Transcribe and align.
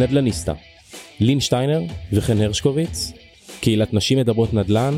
נדלניסטה, 0.00 0.52
לין 1.20 1.40
שטיינר 1.40 1.82
וחן 2.12 2.40
הרשקוביץ, 2.40 3.12
קהילת 3.60 3.94
נשים 3.94 4.18
מדברות 4.18 4.54
נדל"ן 4.54 4.94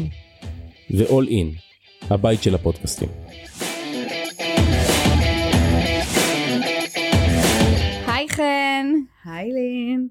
ו-all 0.91 1.29
in, 1.29 1.61
הבית 2.11 2.43
של 2.43 2.55
הפודקאסטים. 2.55 3.09
היי 8.07 8.29
חן, 8.29 8.87
היי 9.25 9.53
לין. 9.53 10.09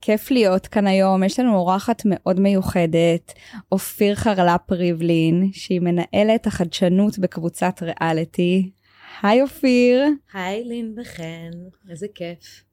כיף 0.00 0.30
להיות 0.30 0.66
כאן 0.66 0.86
היום, 0.86 1.24
יש 1.24 1.40
לנו 1.40 1.56
אורחת 1.56 2.02
מאוד 2.04 2.40
מיוחדת, 2.40 3.32
אופיר 3.72 4.14
חרלפ 4.14 4.70
ריבלין, 4.70 5.50
שהיא 5.52 5.80
מנהלת 5.80 6.46
החדשנות 6.46 7.18
בקבוצת 7.18 7.82
ריאליטי. 7.82 8.70
היי 9.22 9.42
אופיר. 9.42 10.04
היי 10.32 10.64
לין 10.64 10.94
וחן, 11.00 11.50
איזה 11.90 12.06
כיף. 12.14 12.67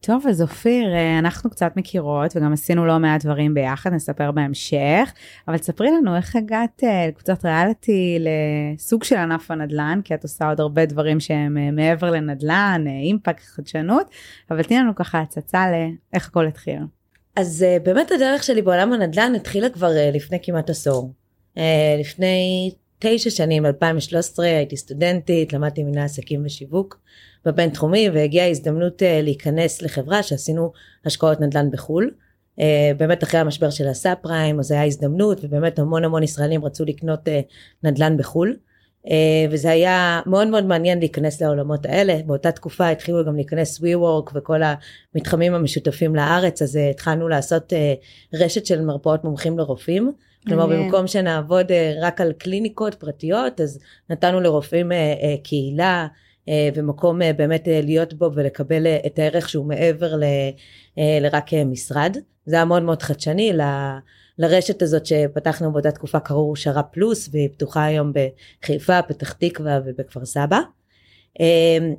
טוב, 0.00 0.26
אז 0.26 0.42
אופיר, 0.42 0.94
אה, 0.94 1.18
אנחנו 1.18 1.50
קצת 1.50 1.72
מכירות 1.76 2.36
וגם 2.36 2.52
עשינו 2.52 2.86
לא 2.86 2.98
מעט 2.98 3.24
דברים 3.24 3.54
ביחד, 3.54 3.92
נספר 3.92 4.30
בהמשך, 4.30 5.12
אבל 5.48 5.58
תספרי 5.58 5.90
לנו 5.90 6.16
איך 6.16 6.36
הגעת 6.36 6.84
אה, 6.84 7.06
לקבוצת 7.08 7.44
ריאליטי 7.44 8.18
לסוג 8.20 9.04
של 9.04 9.16
ענף 9.16 9.50
הנדל"ן, 9.50 10.00
כי 10.04 10.14
את 10.14 10.22
עושה 10.22 10.48
עוד 10.48 10.60
הרבה 10.60 10.86
דברים 10.86 11.20
שהם 11.20 11.58
אה, 11.58 11.70
מעבר 11.70 12.10
לנדל"ן, 12.10 12.84
אימפקט, 12.86 13.44
חדשנות, 13.44 14.10
אבל 14.50 14.62
תני 14.62 14.76
לנו 14.76 14.94
ככה 14.94 15.20
הצצה 15.20 15.64
לאיך 15.70 16.28
הכל 16.28 16.46
התחיל. 16.46 16.78
אז 17.36 17.64
באמת 17.82 18.10
הדרך 18.10 18.42
שלי 18.42 18.62
בעולם 18.62 18.92
הנדל"ן 18.92 19.32
התחילה 19.34 19.68
כבר 19.70 19.90
לפני 20.12 20.38
כמעט 20.42 20.70
עשור. 20.70 21.12
לפני 22.00 22.70
תשע 22.98 23.30
שנים, 23.30 23.66
2013, 23.66 24.46
הייתי 24.46 24.76
סטודנטית, 24.76 25.52
למדתי 25.52 25.82
מנהל 25.82 26.04
עסקים 26.04 26.42
ושיווק. 26.46 27.00
בבינתחומי 27.44 28.08
והגיעה 28.14 28.48
הזדמנות 28.48 29.02
uh, 29.02 29.04
להיכנס 29.22 29.82
לחברה 29.82 30.22
שעשינו 30.22 30.72
השקעות 31.04 31.40
נדל"ן 31.40 31.70
בחו"ל. 31.70 32.10
Uh, 32.56 32.62
באמת 32.96 33.24
אחרי 33.24 33.40
המשבר 33.40 33.70
של 33.70 33.88
הסאב 33.88 34.16
פריים 34.22 34.58
אז 34.58 34.70
היה 34.70 34.84
הזדמנות 34.84 35.40
ובאמת 35.42 35.78
המון 35.78 36.04
המון 36.04 36.22
ישראלים 36.22 36.64
רצו 36.64 36.84
לקנות 36.84 37.28
uh, 37.28 37.30
נדל"ן 37.82 38.16
בחו"ל. 38.16 38.56
וזה 39.50 39.70
היה 39.70 40.20
מאוד 40.26 40.48
מאוד 40.48 40.64
מעניין 40.64 40.98
להיכנס 40.98 41.42
לעולמות 41.42 41.86
האלה 41.86 42.16
באותה 42.26 42.52
תקופה 42.52 42.88
התחילו 42.88 43.24
גם 43.24 43.36
להיכנס 43.36 43.80
WeWork 43.80 44.30
וכל 44.34 44.60
המתחמים 45.14 45.54
המשותפים 45.54 46.16
לארץ 46.16 46.62
אז 46.62 46.76
התחלנו 46.90 47.28
לעשות 47.28 47.72
רשת 48.34 48.66
של 48.66 48.80
מרפאות 48.80 49.24
מומחים 49.24 49.58
לרופאים 49.58 50.12
כלומר 50.48 50.66
במקום 50.66 51.06
שנעבוד 51.06 51.66
uh, 51.70 51.72
רק 52.00 52.20
על 52.20 52.32
קליניקות 52.32 52.94
פרטיות 52.94 53.60
אז 53.60 53.78
נתנו 54.10 54.40
לרופאים 54.40 54.92
uh, 54.92 54.94
uh, 54.94 55.44
קהילה 55.44 56.06
אה, 56.48 56.68
ומקום 56.74 57.22
אה, 57.22 57.32
באמת 57.32 57.68
אה, 57.68 57.80
להיות 57.84 58.14
בו 58.14 58.30
ולקבל 58.34 58.86
את 59.06 59.18
הערך 59.18 59.48
שהוא 59.48 59.66
מעבר 59.66 60.16
ל, 60.16 60.24
לרק 61.20 61.54
משרד. 61.66 62.16
זה 62.46 62.56
היה 62.56 62.64
מאוד 62.64 62.82
מאוד 62.82 63.02
חדשני 63.02 63.52
ל, 63.52 63.60
לרשת 64.38 64.82
הזאת 64.82 65.06
שפתחנו 65.06 65.72
באותה 65.72 65.90
תקופה 65.90 66.20
קראו 66.20 66.56
שרה 66.56 66.82
פלוס 66.82 67.28
והיא 67.32 67.48
פתוחה 67.48 67.84
היום 67.84 68.12
בחיפה, 68.62 69.02
פתח 69.02 69.32
תקווה 69.32 69.80
ובכפר 69.84 70.24
סבא. 70.24 70.60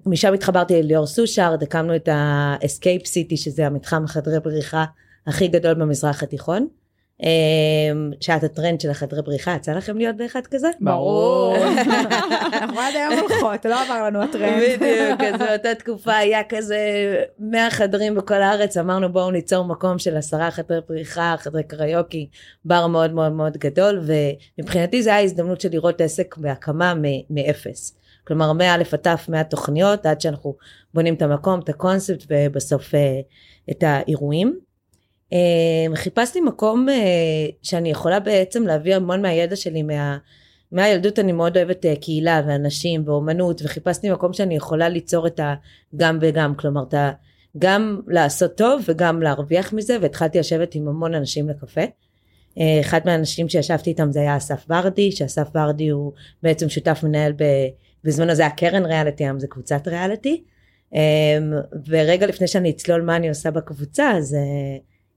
משם 0.06 0.34
התחברתי 0.34 0.84
לליאור 0.84 1.06
סושארד, 1.06 1.64
הקמנו 1.64 1.96
את 1.96 2.08
ה-Escape 2.08 3.06
City 3.06 3.36
שזה 3.36 3.68
המתחם 3.68 4.08
חדרי 4.08 4.40
בריחה 4.40 4.86
הכי 5.28 5.48
גדול 5.48 5.74
במזרח 5.74 6.24
התיכון. 6.24 6.68
אמ, 7.24 8.12
שעת 8.22 8.44
הטרנד 8.44 8.82
של 8.82 8.90
החדרי 8.90 9.22
בריחה, 9.22 9.56
יצא 9.56 9.72
לכם 9.72 9.98
להיות 9.98 10.16
באחד 10.16 10.48
כזה? 10.48 10.68
ברור. 10.82 11.56
אנחנו 12.54 12.80
עד 12.80 12.96
היום 12.96 13.14
הולכות, 13.20 13.66
לא 13.66 13.82
עבר 13.82 14.04
לנו 14.06 14.24
הטרנד. 14.24 14.64
בדיוק, 14.64 15.22
אז 15.22 15.40
באותה 15.48 15.76
תקופה 15.76 16.16
היה 16.16 16.44
כזה 16.50 16.80
100 17.40 17.72
חדרים 17.72 18.16
בכל 18.16 18.42
הארץ, 18.42 18.78
אמרנו 18.78 19.14
בואו 19.14 19.32
ניצור 19.32 19.66
מקום 19.66 20.00
של 20.00 20.18
עשרה 20.18 20.52
חדרי 20.52 20.80
בריחה, 20.90 21.36
חדרי 21.38 21.64
קריוקי, 21.64 22.30
בר 22.66 22.88
מאוד 22.88 23.14
מאוד 23.14 23.32
מאוד 23.32 23.58
גדול, 23.58 24.02
ומבחינתי 24.58 25.04
זו 25.04 25.10
הייתה 25.10 25.24
הזדמנות 25.24 25.62
של 25.62 25.70
לראות 25.72 26.02
עסק 26.02 26.38
בהקמה 26.38 26.94
מאפס. 27.30 27.96
כלומר 28.28 28.54
מא' 28.54 28.74
עד 28.74 28.84
ת' 28.84 29.30
מהתוכניות 29.30 30.06
עד 30.06 30.22
שאנחנו 30.22 30.56
בונים 30.94 31.14
את 31.14 31.22
המקום, 31.22 31.60
את 31.60 31.70
הקונספט 31.70 32.24
ובסוף 32.30 32.96
אה, 32.96 33.20
את 33.72 33.84
האירועים. 33.84 34.69
אמ, 35.32 35.96
חיפשתי 35.96 36.42
מקום 36.42 36.90
אה, 36.90 36.96
שאני 37.62 37.92
יכולה 37.92 38.20
בעצם 38.20 38.68
להביא 38.68 38.96
המון 38.96 39.22
מהידע 39.22 39.56
שלי 39.56 39.84
מה... 39.84 40.18
מהילדות 40.72 41.20
אני 41.20 41.32
מאוד 41.32 41.58
אוהבת 41.58 41.86
אה, 41.86 41.96
קהילה 41.96 42.42
ואנשים 42.48 43.04
ואומנות 43.06 43.62
וחיפשתי 43.64 44.12
מקום 44.12 44.34
שאני 44.34 44.56
יכולה 44.56 44.90
ליצור 44.90 45.28
את 45.28 45.40
הגם 45.94 46.18
וגם 46.22 46.56
כלומר 46.56 46.84
את 46.84 46.94
ה... 46.94 47.12
גם 47.58 48.02
לעשות 48.08 48.58
טוב 48.58 48.82
וגם 48.86 49.22
להרוויח 49.22 49.74
מזה 49.74 49.98
והתחלתי 50.02 50.40
לשבת 50.40 50.76
עם 50.76 50.88
המון 50.88 51.14
אנשים 51.14 51.50
לקפה. 51.50 51.82
אה, 52.60 52.80
אחד 52.80 53.02
מהאנשים 53.06 53.50
שישבתי 53.50 53.90
איתם 53.90 54.12
זה 54.12 54.20
היה 54.20 54.38
אסף 54.38 54.66
ורדי 54.70 55.12
שאסף 55.12 55.48
ורדי 55.56 55.90
הוא 55.90 56.12
בעצם 56.44 56.70
שותף 56.70 57.00
מנהל 57.04 57.32
ב... 57.32 57.44
בזמן 58.04 58.30
הזה 58.30 58.46
הקרן 58.46 58.86
ריאליטי 58.86 59.24
היום 59.24 59.40
זה 59.40 59.48
קבוצת 59.48 59.88
ריאליטי 59.88 60.44
אמ, 60.94 61.00
ורגע 61.88 62.28
לפני 62.28 62.48
שאני 62.48 62.70
אצלול 62.70 63.02
מה 63.02 63.16
אני 63.16 63.30
עושה 63.30 63.52
בקבוצה 63.52 64.12
אז 64.12 64.36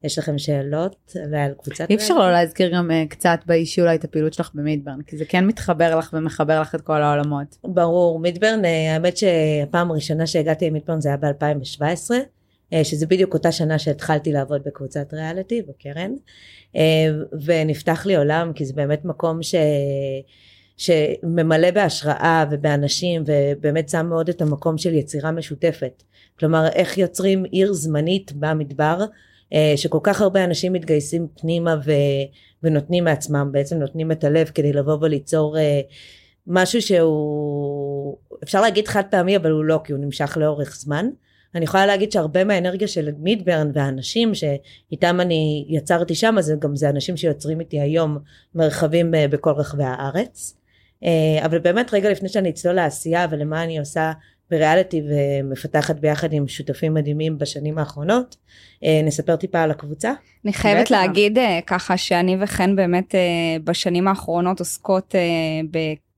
יש 0.04 0.18
לכם 0.18 0.38
שאלות 0.38 1.16
ועל 1.30 1.52
קבוצת... 1.62 1.90
אי 1.90 1.94
אפשר 1.94 2.18
לא 2.18 2.32
להזכיר 2.32 2.74
גם 2.74 2.90
uh, 2.90 3.08
קצת 3.08 3.38
באישי 3.46 3.80
אולי 3.80 3.94
את 3.94 4.04
הפעילות 4.04 4.32
שלך 4.32 4.50
במידברן, 4.54 5.02
כי 5.06 5.16
זה 5.16 5.24
כן 5.24 5.46
מתחבר 5.46 5.96
לך 5.98 6.10
ומחבר 6.12 6.60
לך 6.60 6.74
את 6.74 6.80
כל 6.80 7.02
העולמות. 7.02 7.56
ברור, 7.64 8.18
מידברן, 8.18 8.64
uh, 8.64 8.66
האמת 8.66 9.16
שהפעם 9.16 9.90
הראשונה 9.90 10.26
שהגעתי 10.26 10.70
למידברן 10.70 11.00
זה 11.00 11.08
היה 11.08 11.16
ב-2017, 11.16 12.10
uh, 12.10 12.84
שזה 12.84 13.06
בדיוק 13.06 13.34
אותה 13.34 13.52
שנה 13.52 13.78
שהתחלתי 13.78 14.32
לעבוד 14.32 14.62
בקבוצת 14.66 15.14
ריאליטי 15.14 15.62
בקרן, 15.62 16.10
uh, 16.72 16.78
ונפתח 17.44 18.06
לי 18.06 18.16
עולם, 18.16 18.52
כי 18.54 18.64
זה 18.64 18.72
באמת 18.72 19.04
מקום 19.04 19.42
ש... 19.42 19.54
שממלא 20.76 21.70
בהשראה 21.70 22.44
ובאנשים 22.50 23.22
ובאמת 23.26 23.88
שם 23.88 24.06
מאוד 24.06 24.28
את 24.28 24.42
המקום 24.42 24.78
של 24.78 24.94
יצירה 24.94 25.30
משותפת. 25.30 26.02
כלומר 26.38 26.69
איך 26.69 26.98
יוצרים 26.98 27.44
עיר 27.44 27.72
זמנית 27.72 28.32
במדבר 28.32 29.00
אה, 29.00 29.06
שכל 29.76 29.98
כך 30.02 30.20
הרבה 30.20 30.44
אנשים 30.44 30.72
מתגייסים 30.72 31.26
פנימה 31.40 31.76
ו, 31.84 31.92
ונותנים 32.62 33.04
מעצמם, 33.04 33.48
בעצם 33.52 33.76
נותנים 33.78 34.12
את 34.12 34.24
הלב 34.24 34.50
כדי 34.54 34.72
לבוא 34.72 34.96
וליצור 35.00 35.58
אה, 35.58 35.80
משהו 36.46 36.82
שהוא, 36.82 38.16
אפשר 38.42 38.60
להגיד 38.60 38.88
חד 38.88 39.02
פעמי 39.10 39.36
אבל 39.36 39.50
הוא 39.50 39.64
לא, 39.64 39.80
כי 39.84 39.92
הוא 39.92 40.00
נמשך 40.00 40.36
לאורך 40.40 40.76
זמן. 40.76 41.08
אני 41.54 41.64
יכולה 41.64 41.86
להגיד 41.86 42.12
שהרבה 42.12 42.44
מהאנרגיה 42.44 42.88
של 42.88 43.10
מידברן 43.18 43.70
והאנשים 43.74 44.32
שאיתם 44.34 45.20
אני 45.20 45.66
יצרתי 45.69 46.14
שם, 46.14 46.34
אז 46.38 46.52
גם 46.58 46.76
זה 46.76 46.90
אנשים 46.90 47.16
שיוצרים 47.16 47.60
איתי 47.60 47.80
היום 47.80 48.19
מרחבים 48.54 49.14
אה, 49.14 49.28
בכל 49.28 49.50
רחבי 49.50 49.84
הארץ. 49.84 50.56
אבל 51.44 51.58
באמת 51.58 51.94
רגע 51.94 52.10
לפני 52.10 52.28
שאני 52.28 52.50
אצלול 52.50 52.74
לעשייה 52.74 53.26
ולמה 53.30 53.64
אני 53.64 53.78
עושה 53.78 54.12
בריאליטי 54.52 55.02
ומפתחת 55.08 55.96
ביחד 55.96 56.32
עם 56.32 56.48
שותפים 56.48 56.94
מדהימים 56.94 57.38
בשנים 57.38 57.78
האחרונות. 57.78 58.36
אה, 58.84 59.00
נספר 59.04 59.36
טיפה 59.36 59.60
על 59.60 59.70
הקבוצה. 59.70 60.12
אני 60.44 60.52
חייבת 60.52 60.86
בטח. 60.86 60.90
להגיד 60.90 61.38
אה, 61.38 61.60
ככה 61.66 61.96
שאני 61.96 62.36
וחן 62.40 62.76
באמת 62.76 63.14
אה, 63.14 63.20
בשנים 63.64 64.08
האחרונות 64.08 64.58
עוסקות 64.58 65.14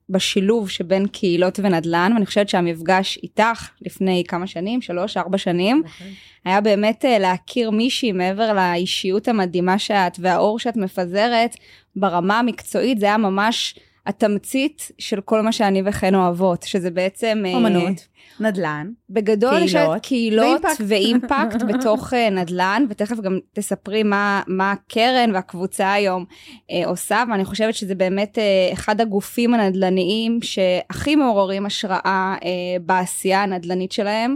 בשילוב 0.08 0.70
שבין 0.70 1.06
קהילות 1.06 1.60
ונדל"ן 1.62 2.10
ואני 2.14 2.26
חושבת 2.26 2.48
שהמפגש 2.48 3.18
איתך 3.22 3.68
לפני 3.82 4.24
כמה 4.28 4.46
שנים 4.46 4.82
שלוש 4.82 5.16
ארבע 5.16 5.38
שנים 5.38 5.82
נכון. 5.84 6.06
היה 6.44 6.60
באמת 6.60 7.04
להכיר 7.20 7.70
מישהי 7.70 8.12
מעבר 8.12 8.52
לאישיות 8.52 9.28
המדהימה 9.28 9.78
שאת 9.78 10.16
והאור 10.18 10.58
שאת 10.58 10.76
מפזרת 10.76 11.56
ברמה 11.96 12.38
המקצועית 12.38 12.98
זה 12.98 13.06
היה 13.06 13.16
ממש 13.16 13.74
התמצית 14.06 14.90
של 14.98 15.20
כל 15.20 15.40
מה 15.40 15.52
שאני 15.52 15.82
וחן 15.84 16.14
אוהבות 16.14 16.62
שזה 16.62 16.90
בעצם 16.90 17.42
אומנות 17.54 18.06
נדל"ן, 18.40 18.90
בגדול 19.10 19.62
יש 19.62 19.76
קהילות 20.02 20.62
ואימפקט, 20.64 20.80
ואימפקט 20.88 21.62
בתוך 21.72 22.14
אה, 22.14 22.30
נדל"ן, 22.30 22.86
ותכף 22.90 23.20
גם 23.20 23.38
תספרי 23.52 24.02
מה, 24.02 24.42
מה 24.46 24.72
הקרן 24.72 25.30
והקבוצה 25.34 25.92
היום 25.92 26.24
אה, 26.70 26.82
עושה, 26.86 27.24
ואני 27.30 27.44
חושבת 27.44 27.74
שזה 27.74 27.94
באמת 27.94 28.38
אה, 28.38 28.72
אחד 28.72 29.00
הגופים 29.00 29.54
הנדל"ניים 29.54 30.38
שהכי 30.42 31.16
מעוררים 31.16 31.66
השראה 31.66 32.34
אה, 32.44 32.76
בעשייה 32.80 33.42
הנדל"נית 33.42 33.92
שלהם, 33.92 34.34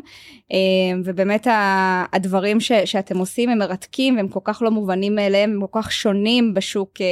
אה, 0.53 0.59
ובאמת 1.05 1.47
ה, 1.47 2.05
הדברים 2.13 2.61
ש, 2.61 2.73
שאתם 2.73 3.19
עושים 3.19 3.51
הם 3.51 3.59
מרתקים 3.59 4.17
והם 4.17 4.29
כל 4.29 4.41
כך 4.45 4.63
לא 4.63 4.71
מובנים 4.71 5.15
מאליהם, 5.15 5.51
הם 5.51 5.67
כל 5.67 5.81
כך 5.83 5.93
שונים 5.93 6.55
בשוק 6.55 7.01
אה, 7.01 7.07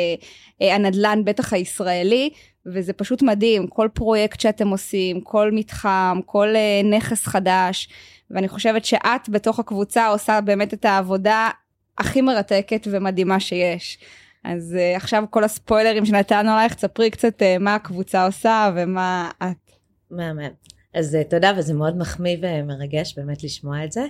אה, 0.63 0.75
הנדל"ן, 0.75 1.25
בטח 1.25 1.53
הישראלי. 1.53 2.31
וזה 2.67 2.93
פשוט 2.93 3.23
מדהים, 3.23 3.67
כל 3.67 3.89
פרויקט 3.93 4.41
שאתם 4.41 4.69
עושים, 4.69 5.21
כל 5.21 5.51
מתחם, 5.53 6.21
כל 6.27 6.49
uh, 6.55 6.87
נכס 6.87 7.27
חדש, 7.27 7.89
ואני 8.31 8.49
חושבת 8.49 8.85
שאת 8.85 9.29
בתוך 9.29 9.59
הקבוצה 9.59 10.07
עושה 10.07 10.41
באמת 10.41 10.75
את 10.75 10.85
העבודה 10.85 11.51
הכי 11.99 12.21
מרתקת 12.21 12.87
ומדהימה 12.91 13.41
שיש. 13.41 13.99
אז 14.45 14.77
uh, 14.79 14.97
עכשיו 14.97 15.25
כל 15.31 15.45
הספוילרים 15.45 16.07
שנתנו 16.07 16.51
עלייך, 16.51 16.75
תספרי 16.75 17.11
קצת 17.11 17.43
uh, 17.43 17.45
מה 17.61 17.75
הקבוצה 17.75 18.27
עושה 18.27 18.71
ומה 18.77 19.31
את. 19.43 19.71
מהמם. 20.11 20.51
אז 20.95 21.17
תודה 21.31 21.53
וזה 21.59 21.75
מאוד 21.75 21.99
מחמיא 21.99 22.37
ומרגש 22.43 23.15
באמת 23.19 23.45
לשמוע 23.45 23.85
את 23.85 23.93
זה. 23.93 24.07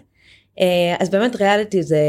אה, 0.60 0.96
אז 1.00 1.10
באמת 1.10 1.36
ריאליטי 1.36 1.82
זה 1.82 2.00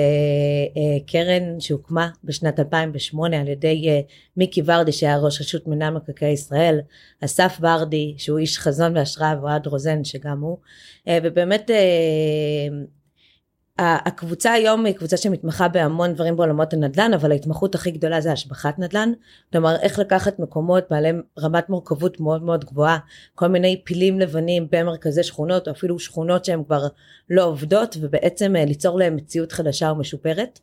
אה, 0.78 0.98
קרן 1.08 1.60
שהוקמה 1.60 2.10
בשנת 2.24 2.60
2008 2.60 3.42
על 3.42 3.48
ידי 3.48 3.90
אה, 3.90 4.00
מיקי 4.38 4.62
ורדי 4.66 4.92
שהיה 4.92 5.18
ראש 5.18 5.42
רשות 5.42 5.68
מינהל 5.68 5.94
מקרקעי 5.94 6.32
ישראל, 6.32 6.80
אסף 7.26 7.58
ורדי 7.62 8.16
שהוא 8.18 8.40
איש 8.40 8.60
חזון 8.60 8.98
והשראה 8.98 9.36
ואוהד 9.42 9.68
רוזן 9.68 10.04
שגם 10.04 10.42
הוא, 10.42 10.58
ובאמת 11.24 11.72
הקבוצה 13.80 14.54
היום 14.54 14.86
היא 14.86 14.96
קבוצה 14.96 15.18
שמתמחה 15.18 15.68
בהמון 15.68 16.14
דברים 16.14 16.36
בעולמות 16.36 16.74
הנדל"ן 16.74 17.12
אבל 17.14 17.32
ההתמחות 17.32 17.76
הכי 17.76 17.92
גדולה 17.92 18.22
זה 18.22 18.32
השבחת 18.32 18.80
נדל"ן. 18.80 19.12
כלומר 19.52 19.76
איך 19.82 20.00
לקחת 20.00 20.40
מקומות 20.40 20.84
בעלי 20.90 21.10
רמת 21.40 21.70
מורכבות 21.70 22.20
מאוד 22.20 22.44
מאוד 22.44 22.66
גבוהה 22.66 22.98
כל 23.36 23.48
מיני 23.48 23.82
פילים 23.84 24.20
לבנים 24.20 24.68
במרכזי 24.72 25.24
שכונות 25.24 25.68
או 25.68 25.74
אפילו 25.74 26.00
שכונות 26.00 26.46
שהן 26.46 26.64
כבר 26.64 26.88
לא 27.30 27.44
עובדות 27.44 27.98
ובעצם 28.02 28.56
אה, 28.56 28.66
ליצור 28.66 29.00
להם 29.00 29.16
מציאות 29.16 29.52
חדשה 29.52 29.92
ומשופרת. 29.92 30.60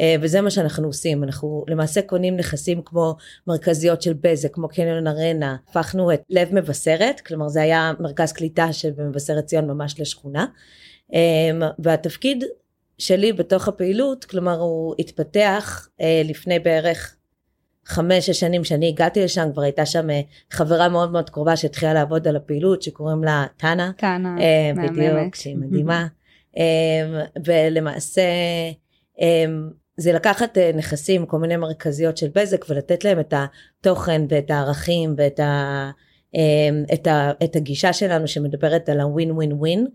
אה, 0.00 0.16
וזה 0.20 0.40
מה 0.40 0.50
שאנחנו 0.50 0.86
עושים. 0.86 1.24
אנחנו 1.24 1.64
למעשה 1.68 2.02
קונים 2.02 2.36
נכסים 2.36 2.82
כמו 2.84 3.16
מרכזיות 3.46 4.02
של 4.02 4.14
בזק 4.20 4.54
כמו 4.54 4.68
קניון 4.68 5.06
ארנה. 5.06 5.56
הפכנו 5.70 6.12
את 6.12 6.22
לב 6.30 6.54
מבשרת 6.54 7.20
כלומר 7.20 7.48
זה 7.48 7.62
היה 7.62 7.92
מרכז 8.00 8.32
קליטה 8.32 8.72
של 8.72 8.90
מבשרת 8.98 9.44
ציון 9.44 9.66
ממש 9.66 10.00
לשכונה 10.00 10.46
והתפקיד 11.78 12.44
שלי 12.98 13.32
בתוך 13.32 13.68
הפעילות, 13.68 14.24
כלומר 14.24 14.60
הוא 14.60 14.94
התפתח 14.98 15.88
אה, 16.00 16.22
לפני 16.24 16.58
בערך 16.58 17.16
חמש-שש 17.86 18.40
שנים 18.40 18.64
שאני 18.64 18.88
הגעתי 18.88 19.24
לשם, 19.24 19.48
כבר 19.52 19.62
הייתה 19.62 19.86
שם 19.86 20.10
אה, 20.10 20.20
חברה 20.50 20.88
מאוד 20.88 21.12
מאוד 21.12 21.30
קרובה 21.30 21.56
שהתחילה 21.56 21.94
לעבוד 21.94 22.28
על 22.28 22.36
הפעילות 22.36 22.82
שקוראים 22.82 23.24
לה 23.24 23.46
טאנה. 23.56 23.92
טאנה, 23.96 24.36
אה, 24.40 24.72
בדיוק, 24.88 25.34
שהיא 25.34 25.56
מדהימה. 25.66 26.06
אמ, 26.56 26.62
ולמעשה 27.44 28.22
אמ, 29.20 29.70
זה 29.96 30.12
לקחת 30.12 30.58
נכסים, 30.58 31.26
כל 31.26 31.38
מיני 31.38 31.56
מרכזיות 31.56 32.16
של 32.16 32.28
בזק 32.34 32.64
ולתת 32.68 33.04
להם 33.04 33.20
את 33.20 33.34
התוכן 33.36 34.22
ואת 34.28 34.50
הערכים 34.50 35.14
ואת 35.16 35.40
ה, 35.40 35.90
את 36.92 37.06
ה, 37.06 37.30
את 37.44 37.56
הגישה 37.56 37.92
שלנו 37.92 38.28
שמדברת 38.28 38.88
על 38.88 39.00
הווין 39.00 39.30
ווין 39.30 39.52
ווין. 39.52 39.86
אה, 39.86 39.92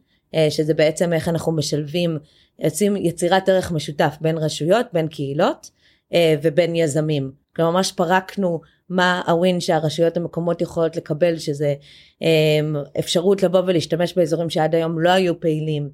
שזה 0.50 0.74
בעצם 0.74 1.14
איך 1.14 1.28
אנחנו 1.28 1.52
משלבים, 1.52 2.18
יוצאים 2.60 2.96
יצירת 2.96 3.50
ערך 3.50 3.72
משותף 3.72 4.18
בין 4.22 4.38
רשויות, 4.38 4.86
בין 4.94 5.08
קהילות 5.08 5.70
אה, 6.14 6.36
ובין 6.42 6.76
יזמים. 6.76 7.32
כלומר 7.56 7.72
ממש 7.72 7.92
פרקנו 7.92 8.62
מה 8.90 9.22
הווין 9.28 9.60
שהרשויות 9.60 10.18
המקומות 10.18 10.62
יכולות 10.62 10.96
לקבל 10.96 11.38
שזה 11.38 11.74
אה, 12.22 12.60
אפשרות 13.00 13.44
לבוא 13.44 13.62
ולהשתמש 13.66 14.14
באזורים 14.14 14.50
שעד 14.50 14.76
היום 14.76 15.00
לא 15.00 15.10
היו 15.10 15.40
פעילים 15.40 15.90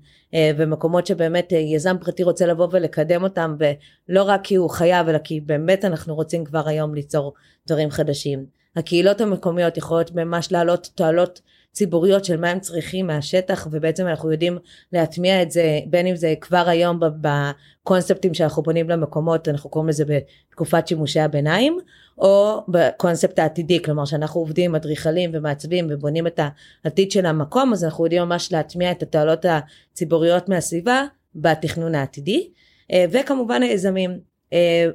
ומקומות 0.58 1.08
שבאמת 1.08 1.52
יזם 1.52 1.96
פרטי 2.02 2.24
רוצה 2.24 2.46
לבוא 2.46 2.68
ולקדם 2.72 3.24
אותם 3.24 3.56
ולא 3.60 4.24
רק 4.24 4.42
כי 4.44 4.56
הוא 4.56 4.70
חייב 4.70 5.10
אלא 5.10 5.18
כי 5.18 5.40
באמת 5.40 5.86
אנחנו 5.86 6.16
רוצים 6.16 6.46
כבר 6.46 6.68
היום 6.68 6.96
ליצור 6.96 7.34
דברים 7.68 7.92
חדשים. 7.92 8.46
הקהילות 8.76 9.22
המקומיות 9.22 9.78
יכולות 9.78 10.12
ממש 10.16 10.52
להעלות 10.52 10.90
תועלות 10.96 11.42
ציבוריות 11.76 12.26
של 12.26 12.38
מה 12.38 12.50
הם 12.50 12.60
צריכים 12.60 13.08
מהשטח 13.08 13.68
ובעצם 13.72 14.08
אנחנו 14.08 14.32
יודעים 14.32 14.58
להטמיע 14.94 15.42
את 15.42 15.52
זה 15.52 15.80
בין 15.88 16.08
אם 16.08 16.16
זה 16.16 16.34
כבר 16.42 16.64
היום 16.68 17.00
בקונספטים 17.22 18.34
שאנחנו 18.34 18.64
בונים 18.64 18.90
למקומות 18.90 19.48
אנחנו 19.48 19.70
קוראים 19.70 19.90
לזה 19.90 20.04
בתקופת 20.06 20.88
שימושי 20.88 21.20
הביניים 21.20 21.80
או 22.18 22.62
בקונספט 22.68 23.40
העתידי 23.40 23.82
כלומר 23.82 24.06
שאנחנו 24.06 24.42
עובדים 24.42 24.72
עם 24.72 24.76
אדריכלים 24.76 25.32
ומעצבים 25.34 25.88
ובונים 25.90 26.28
את 26.28 26.40
העתיד 26.84 27.12
של 27.12 27.26
המקום 27.26 27.74
אז 27.74 27.84
אנחנו 27.84 28.04
יודעים 28.06 28.24
ממש 28.24 28.52
להטמיע 28.52 28.92
את 28.92 29.04
התועלות 29.04 29.46
הציבוריות 29.46 30.50
מהסביבה 30.50 31.06
בתכנון 31.36 31.96
העתידי 31.96 32.50
אה, 32.92 33.06
וכמובן 33.12 33.64
היזמים 33.64 34.20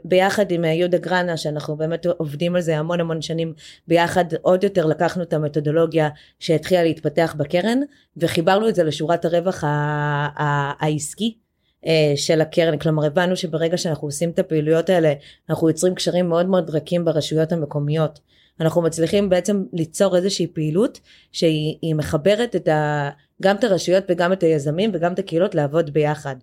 ביחד 0.05 0.51
עם 0.51 0.65
אה, 0.65 0.71
יהודה 0.71 0.99
גרנה 0.99 1.37
שאנחנו 1.37 1.77
באמת 1.77 2.07
עובדים 2.07 2.57
על 2.57 2.61
זה 2.61 2.79
המון 2.79 3.01
המון 3.01 3.23
שנים 3.23 3.53
ביחד 3.89 4.25
עוד 4.43 4.65
יותר 4.65 4.87
לקחנו 4.87 5.23
את 5.23 5.33
המתודולוגיה 5.33 6.09
שהתחילה 6.39 6.83
להתפתח 6.83 7.35
בקרן 7.39 7.79
וחיברנו 8.17 8.69
את 8.69 8.75
זה 8.75 8.85
לשורת 8.85 9.25
הרווח 9.25 9.65
העסקי 9.67 11.39
אה, 11.87 12.13
של 12.17 12.41
הקרן. 12.41 12.79
כלומר 12.79 13.07
הבנו 13.07 13.37
שברגע 13.37 13.77
שאנחנו 13.77 14.09
עושים 14.09 14.31
את 14.31 14.39
הפעילויות 14.39 14.91
האלה 14.91 15.13
אנחנו 15.51 15.69
יוצרים 15.69 15.95
קשרים 15.95 16.29
מאוד 16.29 16.47
מאוד 16.47 16.71
רכים 16.71 17.05
ברשויות 17.05 17.53
המקומיות. 17.53 18.21
אנחנו 18.61 18.83
מצליחים 18.83 19.29
בעצם 19.29 19.65
ליצור 19.73 20.17
איזושהי 20.17 20.47
פעילות 20.47 21.01
שהיא 21.33 21.95
מחברת 21.95 22.57
את 22.57 22.69
ה... 22.69 23.11
גם 23.43 23.57
את 23.57 23.65
הרשויות 23.65 24.05
וגם 24.09 24.33
את 24.33 24.43
היזמים 24.43 24.91
וגם 24.95 25.13
את 25.13 25.19
הקהילות 25.19 25.55
לעבוד 25.55 25.91
ביחד. 25.91 26.37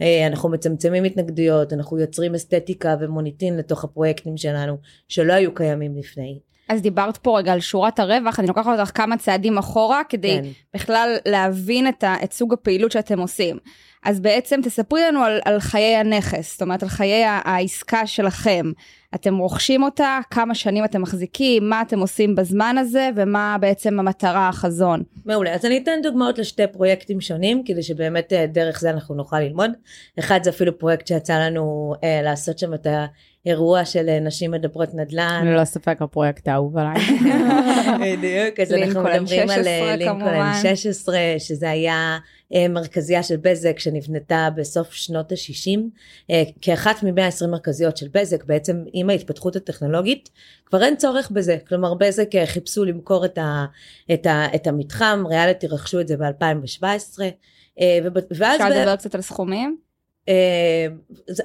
אה, 0.00 0.26
אנחנו 0.26 0.48
מצמצמים 0.48 1.04
התנגדויות, 1.04 1.72
אנחנו 1.72 1.98
יוצרים 1.98 2.34
אסתטיקה 2.34 2.96
ומוניטין 3.00 3.56
לתוך 3.56 3.84
הפרויקטים 3.84 4.36
שלנו 4.36 4.78
שלא 5.08 5.32
היו 5.32 5.54
קיימים 5.54 5.96
לפני. 5.96 6.38
אז 6.70 6.82
דיברת 6.82 7.16
פה 7.16 7.38
רגע 7.38 7.52
על 7.52 7.60
שורת 7.60 7.98
הרווח, 7.98 8.38
אני 8.38 8.48
לוקחת 8.48 8.78
אותך 8.78 8.90
כמה 8.94 9.16
צעדים 9.16 9.58
אחורה 9.58 10.02
כדי 10.08 10.40
כן. 10.42 10.48
בכלל 10.74 11.16
להבין 11.26 11.88
את, 11.88 12.04
ה, 12.04 12.14
את 12.24 12.32
סוג 12.32 12.52
הפעילות 12.52 12.92
שאתם 12.92 13.20
עושים. 13.20 13.58
אז 14.04 14.20
בעצם 14.20 14.60
תספרי 14.64 15.00
לנו 15.02 15.22
על, 15.22 15.40
על 15.44 15.60
חיי 15.60 15.96
הנכס, 15.96 16.52
זאת 16.52 16.62
אומרת 16.62 16.82
על 16.82 16.88
חיי 16.88 17.24
העסקה 17.24 18.06
שלכם. 18.06 18.72
אתם 19.14 19.36
רוכשים 19.36 19.82
אותה, 19.82 20.18
כמה 20.30 20.54
שנים 20.54 20.84
אתם 20.84 21.02
מחזיקים, 21.02 21.68
מה 21.68 21.82
אתם 21.82 21.98
עושים 21.98 22.34
בזמן 22.34 22.76
הזה 22.78 23.10
ומה 23.16 23.56
בעצם 23.60 23.98
המטרה, 23.98 24.48
החזון. 24.48 25.02
מעולה, 25.24 25.54
אז 25.54 25.64
אני 25.64 25.78
אתן 25.78 25.98
דוגמאות 26.02 26.38
לשתי 26.38 26.66
פרויקטים 26.66 27.20
שונים 27.20 27.62
כדי 27.64 27.82
שבאמת 27.82 28.32
אה, 28.32 28.46
דרך 28.46 28.80
זה 28.80 28.90
אנחנו 28.90 29.14
נוכל 29.14 29.40
ללמוד. 29.40 29.70
אחד 30.18 30.40
זה 30.42 30.50
אפילו 30.50 30.78
פרויקט 30.78 31.06
שיצא 31.06 31.38
לנו 31.38 31.94
אה, 32.04 32.20
לעשות 32.22 32.58
שם 32.58 32.74
את. 32.74 32.86
אירוע 33.46 33.84
של 33.84 34.08
אה, 34.08 34.20
נשים 34.20 34.50
מדברות 34.50 34.94
נדל"ן. 34.94 35.42
ללא 35.46 35.64
ספק 35.64 36.02
הפרויקט 36.02 36.48
האהוב 36.48 36.76
עליי. 36.78 36.94
בדיוק, 38.16 38.60
אז 38.60 38.72
אנחנו 38.72 39.02
מדברים 39.02 39.50
על 39.50 39.66
אה, 39.66 39.96
לינקולן 39.96 40.52
16, 40.62 41.18
שזה 41.38 41.70
היה 41.70 42.18
אה, 42.54 42.68
מרכזייה 42.68 43.22
של 43.22 43.36
בזק 43.36 43.78
שנבנתה 43.78 44.48
בסוף 44.56 44.92
שנות 44.92 45.32
ה-60, 45.32 45.80
כאחת 46.60 47.02
מ-120 47.02 47.46
מרכזיות 47.46 47.96
של 47.96 48.06
בזק, 48.12 48.44
בעצם 48.44 48.84
עם 48.92 49.10
ההתפתחות 49.10 49.56
הטכנולוגית, 49.56 50.30
כבר 50.66 50.82
אין 50.82 50.96
צורך 50.96 51.30
בזה, 51.30 51.56
כלומר 51.68 51.94
בזק 51.94 52.28
חיפשו 52.46 52.84
למכור 52.84 53.24
את, 53.24 53.38
ה, 53.38 53.64
את, 54.12 54.26
ה, 54.26 54.46
את 54.54 54.66
המתחם, 54.66 55.24
ריאליטי 55.28 55.66
רכשו 55.66 56.00
את 56.00 56.08
זה 56.08 56.16
ב-2017. 56.16 57.18
אפשר 58.54 58.68
לדבר 58.68 58.96
קצת 58.96 59.14
על 59.14 59.20
סכומים? 59.20 59.89
אה, 60.28 60.86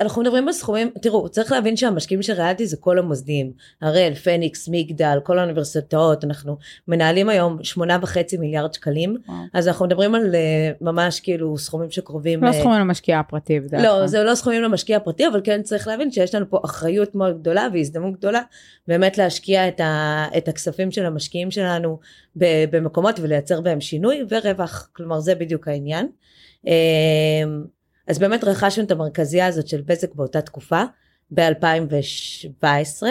אנחנו 0.02 0.22
מדברים 0.22 0.48
על 0.48 0.54
סכומים, 0.54 0.90
תראו, 1.02 1.30
צריך 1.30 1.52
להבין 1.52 1.78
שהמשקיעים 1.78 2.22
של 2.22 2.34
ריאליטי 2.34 2.66
זה 2.66 2.78
כל 2.78 3.00
המוסדיים, 3.00 3.52
הראל, 3.82 4.14
פניקס, 4.14 4.70
מגדל, 4.72 5.18
כל 5.24 5.40
האוניברסיטאות, 5.40 6.24
אנחנו 6.24 6.58
מנהלים 6.88 7.30
היום 7.30 7.64
שמונה 7.64 7.98
וחצי 8.02 8.38
מיליארד 8.38 8.74
שקלים, 8.74 9.18
וואו. 9.28 9.38
אז 9.54 9.68
אנחנו 9.68 9.86
מדברים 9.86 10.16
על 10.16 10.36
אה, 10.36 10.72
ממש 10.82 11.20
כאילו 11.20 11.58
סכומים 11.58 11.92
שקרובים. 11.92 12.44
לא 12.44 12.52
סכומים 12.52 12.80
למשקיע 12.80 13.20
הפרטי. 13.20 13.60
לא, 13.72 14.08
זה 14.08 14.24
לא 14.24 14.36
סכומים 14.36 14.62
למשקיע 14.62 14.98
הפרטי, 14.98 15.28
אבל 15.28 15.42
כן 15.44 15.62
צריך 15.62 15.88
להבין 15.88 16.12
שיש 16.12 16.36
לנו 16.36 16.50
פה 16.50 16.60
אחריות 16.66 17.16
מאוד 17.16 17.40
גדולה 17.40 17.68
והזדמנות 17.74 18.14
גדולה 18.14 18.42
באמת 18.88 19.18
להשקיע 19.18 19.68
את, 19.68 19.80
ה, 19.80 20.26
את 20.38 20.48
הכספים 20.48 20.92
של 20.92 21.06
המשקיעים 21.06 21.52
שלנו 21.52 22.00
במקומות 22.72 23.20
ולייצר 23.20 23.62
בהם 23.62 23.82
שינוי 23.82 24.24
ורווח, 24.30 24.90
כלומר 24.94 25.20
זה 25.20 25.36
בדיוק 25.36 25.68
העניין. 25.68 26.08
אז 28.08 28.20
באמת 28.20 28.44
רכשנו 28.44 28.84
את 28.84 28.92
המרכזייה 28.92 29.48
הזאת 29.48 29.68
של 29.68 29.82
בזק 29.82 30.16
באותה 30.16 30.42
תקופה, 30.42 30.84
ב-2017, 31.34 33.04
אמ, 33.04 33.10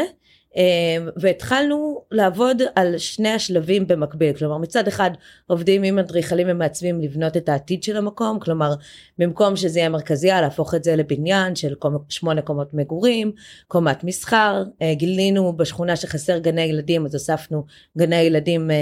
והתחלנו 1.17 2.03
לעבוד 2.11 2.63
על 2.75 2.99
שני 2.99 3.29
השלבים 3.29 3.87
במקביל. 3.87 4.33
כלומר 4.33 4.59
מצד 4.59 4.89
אחד 4.89 5.11
עובדים 5.47 5.83
עם 5.83 5.99
אדריכלים 5.99 6.47
ומעצבים 6.51 7.01
לבנות 7.01 7.37
את 7.37 7.49
העתיד 7.49 7.83
של 7.83 7.97
המקום 7.97 8.41
כלומר 8.41 8.75
במקום 9.19 9.57
שזה 9.57 9.79
יהיה 9.79 9.89
מרכזייה 9.89 10.41
להפוך 10.41 10.75
את 10.75 10.85
זה 10.85 10.97
לבניין 10.97 11.57
של 11.57 11.75
שמונה 12.09 12.43
קומות 12.43 12.75
מגורים 12.75 13.33
קומת 13.69 14.05
מסחר 14.05 14.63
אה, 14.83 14.95
גילינו 14.95 15.57
בשכונה 15.57 15.97
שחסר 15.97 16.39
גני 16.39 16.63
ילדים 16.63 17.07
אז 17.07 17.15
הוספנו 17.15 17.65
גני 17.99 18.21
ילדים 18.21 18.71
אה, 18.71 18.77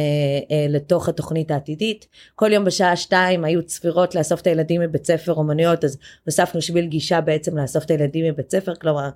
אה, 0.51 0.67
לתוך 0.69 1.09
התוכנית 1.09 1.51
העתידית. 1.51 2.07
כל 2.35 2.53
יום 2.53 2.65
בשעה 2.65 2.97
שתיים 2.97 3.45
היו 3.45 3.63
צפירות 3.63 4.15
לאסוף 4.15 4.41
את 4.41 4.47
הילדים 4.47 4.81
מבית 4.81 5.07
ספר 5.07 5.33
אומנויות 5.33 5.85
אז 5.85 5.99
הוספנו 6.27 6.63
שביל 6.63 6.87
גישה 6.87 7.21
בעצם 7.21 7.59
לאסוף 7.59 7.85
את 7.85 7.91
הילדים 7.91 8.25
מבית 8.25 8.51
ספר. 8.51 8.75
כלומר 8.75 9.09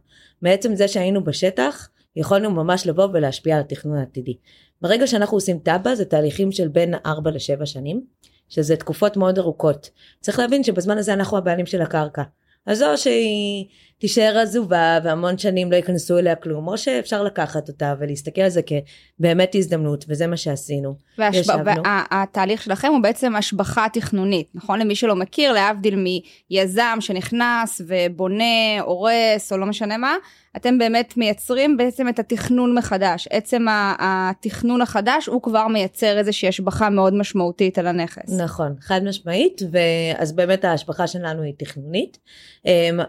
מעצם 0.43 0.75
זה 0.75 0.89
שהיינו 0.89 1.25
בשטח 1.25 1.89
יכולנו 2.17 2.51
ממש 2.51 2.87
לבוא 2.87 3.09
ולהשפיע 3.13 3.55
על 3.55 3.61
התכנון 3.61 3.99
העתידי. 3.99 4.37
ברגע 4.83 5.07
שאנחנו 5.07 5.37
עושים 5.37 5.59
תב"ע 5.59 5.95
זה 5.95 6.05
תהליכים 6.05 6.53
של 6.53 6.69
בין 6.69 6.95
4 7.07 7.31
ל-7 7.31 7.67
שנים, 7.67 8.05
שזה 8.49 8.77
תקופות 8.77 9.17
מאוד 9.17 9.39
ארוכות. 9.39 9.91
צריך 10.21 10.39
להבין 10.39 10.65
שבזמן 10.65 10.99
הזה 10.99 11.13
אנחנו 11.13 11.37
הבעלים 11.37 11.67
של 11.67 11.83
הקרקע. 11.83 12.23
אז 12.67 12.83
או 12.83 12.99
שהיא 12.99 13.67
תישאר 13.99 14.39
עזובה 14.39 14.99
והמון 15.05 15.39
שנים 15.39 15.71
לא 15.73 15.77
ייכנסו 15.77 16.19
אליה 16.19 16.35
כלום, 16.35 16.69
או 16.69 16.79
שאפשר 16.79 17.23
לקחת 17.23 17.69
אותה 17.69 17.95
ולהסתכל 17.99 18.41
על 18.41 18.51
זה 18.51 18.61
כבאמת 18.63 19.55
הזדמנות, 19.55 20.05
וזה 20.09 20.27
מה 20.27 20.37
שעשינו. 20.37 20.95
והתהליך 21.19 22.63
שלכם 22.63 22.89
הוא 22.89 23.03
בעצם 23.03 23.37
השבחה 23.37 23.87
תכנונית, 23.93 24.49
נכון? 24.55 24.79
למי 24.79 24.95
שלא 24.95 25.17
מכיר, 25.17 25.53
להבדיל 25.53 25.97
מיזם 25.97 26.97
שנכנס 27.01 27.81
ובונה, 27.87 28.81
הורס, 28.81 29.53
או 29.53 29.59
לא 29.59 29.67
משנה 29.67 29.97
מה, 29.97 30.17
אתם 30.57 30.79
באמת 30.79 31.17
מייצרים 31.17 31.77
בעצם 31.77 32.09
את 32.09 32.19
התכנון 32.19 32.79
מחדש. 32.79 33.29
עצם 33.31 33.67
התכנון 33.99 34.83
החדש 34.83 35.27
הוא 35.27 35.43
כבר 35.43 35.67
מייצר 35.67 36.19
איזושהי 36.19 36.49
השבחה 36.49 36.91
מאוד 36.91 37.15
משמעותית 37.15 37.79
על 37.79 37.87
הנכס. 37.87 38.33
נכון, 38.41 38.75
חד 38.81 39.01
משמעית, 39.05 39.63
ואז 39.71 40.33
באמת 40.33 40.65
ההשבחה 40.65 41.07
שלנו 41.07 41.43
היא 41.43 41.55
תכנונית, 41.59 42.19
אמ, 42.67 43.01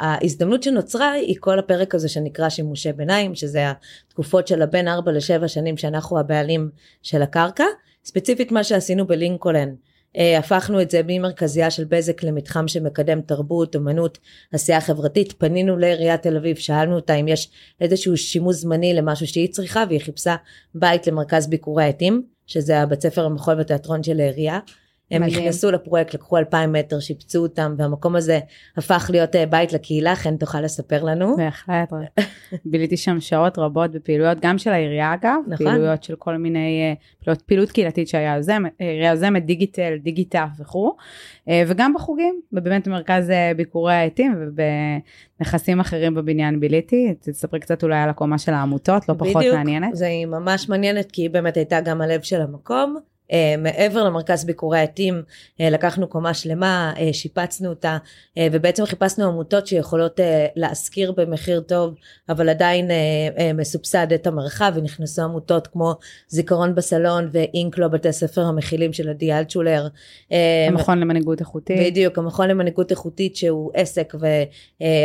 וההזדמנות 0.00 0.62
שנוצרה 0.62 1.10
היא 1.10 1.36
כל 1.40 1.58
הפרק 1.58 1.94
הזה 1.94 2.08
שנקרא 2.08 2.48
שימושי 2.48 2.92
ביניים, 2.92 3.34
שזה 3.34 3.66
התקופות 4.06 4.46
של 4.46 4.62
הבין 4.62 4.88
4 4.88 5.12
ל-7 5.12 5.48
שנים 5.48 5.76
שאנחנו 5.76 6.18
הבעלים 6.18 6.70
של 7.02 7.22
הקרקע. 7.22 7.64
ספציפית 8.04 8.52
מה 8.52 8.64
שעשינו 8.64 9.06
בלינקולן. 9.06 9.68
אה, 10.16 10.38
הפכנו 10.38 10.82
את 10.82 10.90
זה 10.90 11.00
ממרכזייה 11.06 11.70
של 11.70 11.84
בזק 11.84 12.22
למתחם 12.22 12.68
שמקדם 12.68 13.20
תרבות, 13.20 13.76
אמנות, 13.76 14.18
עשייה 14.52 14.80
חברתית. 14.80 15.32
פנינו 15.32 15.76
לעיריית 15.76 16.22
תל 16.22 16.36
אביב, 16.36 16.56
שאלנו 16.56 16.96
אותה 16.96 17.14
אם 17.14 17.28
יש 17.28 17.50
איזשהו 17.80 18.16
שימוש 18.16 18.56
זמני 18.56 18.94
למשהו 18.94 19.26
שהיא 19.26 19.52
צריכה, 19.52 19.84
והיא 19.88 20.00
חיפשה 20.00 20.36
בית 20.74 21.06
למרכז 21.06 21.46
ביקורי 21.46 21.84
העטים, 21.84 22.22
שזה 22.46 22.80
הבית 22.80 23.02
ספר 23.02 23.24
המחול 23.24 23.54
והתיאטרון 23.54 24.02
של 24.02 24.20
העירייה. 24.20 24.58
הם 25.10 25.22
מדהים. 25.22 25.38
נכנסו 25.38 25.70
לפרויקט, 25.70 26.14
לקחו 26.14 26.38
2,000 26.38 26.72
מטר, 26.72 27.00
שיפצו 27.00 27.42
אותם, 27.42 27.74
והמקום 27.78 28.16
הזה 28.16 28.40
הפך 28.76 29.10
להיות 29.12 29.36
אה, 29.36 29.46
בית 29.46 29.72
לקהילה, 29.72 30.16
חן 30.16 30.36
תוכל 30.36 30.60
לספר 30.60 31.04
לנו. 31.04 31.36
בהחלט, 31.36 31.92
ביליתי 32.64 32.96
שם 32.96 33.20
שעות 33.20 33.58
רבות 33.58 33.90
בפעילויות, 33.90 34.38
גם 34.40 34.58
של 34.58 34.70
העירייה 34.70 35.14
אגב, 35.14 35.38
נכון. 35.46 35.66
פעילויות 35.66 36.02
של 36.02 36.16
כל 36.16 36.36
מיני, 36.36 36.82
אה, 36.82 36.94
פעילות, 37.24 37.42
פעילות 37.42 37.72
קהילתית 37.72 38.08
שהיה 38.08 38.36
יוזמת, 38.36 38.72
העירייה 38.80 39.10
יוזמת, 39.10 39.44
דיגיטל, 39.44 39.96
דיגיטה 40.02 40.46
וכו', 40.60 40.96
אה, 41.48 41.62
וגם 41.66 41.94
בחוגים, 41.94 42.40
ובאמת 42.52 42.88
במרכז 42.88 43.32
ביקורי 43.56 43.94
העטים 43.94 44.34
ובנכסים 45.40 45.80
אחרים 45.80 46.14
בבניין 46.14 46.60
ביליתי, 46.60 47.14
תספרי 47.20 47.60
קצת 47.60 47.82
אולי 47.82 47.98
על 47.98 48.10
הקומה 48.10 48.38
של 48.38 48.52
העמותות, 48.52 49.08
לא 49.08 49.14
פחות 49.18 49.36
בדיוק, 49.36 49.56
מעניינת. 49.56 49.84
בדיוק, 49.84 49.94
זה 49.98 50.08
ממש 50.26 50.68
מעניינת, 50.68 51.12
כי 51.12 51.22
היא 51.22 51.30
באמת 51.30 51.56
הייתה 51.56 51.80
גם 51.80 52.00
הלב 52.00 52.20
של 52.22 52.40
המקום. 52.40 52.96
אה, 53.32 53.54
מעבר 53.58 54.04
למרכז 54.04 54.44
ביקורי 54.44 54.78
העטים 54.78 55.22
אה, 55.60 55.70
לקחנו 55.70 56.06
קומה 56.08 56.34
שלמה, 56.34 56.92
אה, 56.98 57.12
שיפצנו 57.12 57.68
אותה 57.68 57.98
ובעצם 58.52 58.86
חיפשנו 58.86 59.24
עמותות 59.24 59.66
שיכולות 59.66 60.20
להשכיר 60.56 61.12
במחיר 61.12 61.60
טוב 61.60 61.94
אבל 62.28 62.48
עדיין 62.48 62.90
מסובסד 63.54 64.12
את 64.12 64.26
המרחב 64.26 64.72
ונכנסו 64.74 65.22
עמותות 65.22 65.66
כמו 65.66 65.94
זיכרון 66.28 66.74
בסלון 66.74 67.28
ואינקלו 67.32 67.90
בתי 67.90 68.12
ספר 68.12 68.42
המכילים 68.42 68.92
של 68.92 69.08
עדי 69.08 69.32
אלטשולר. 69.32 69.88
המכון 70.68 71.00
למנהיגות 71.00 71.40
איכותית. 71.40 71.78
בדיוק, 71.80 72.18
המכון 72.18 72.48
למנהיגות 72.48 72.90
איכותית 72.90 73.36
שהוא 73.36 73.70
עסק 73.74 74.14
ו, 74.20 74.26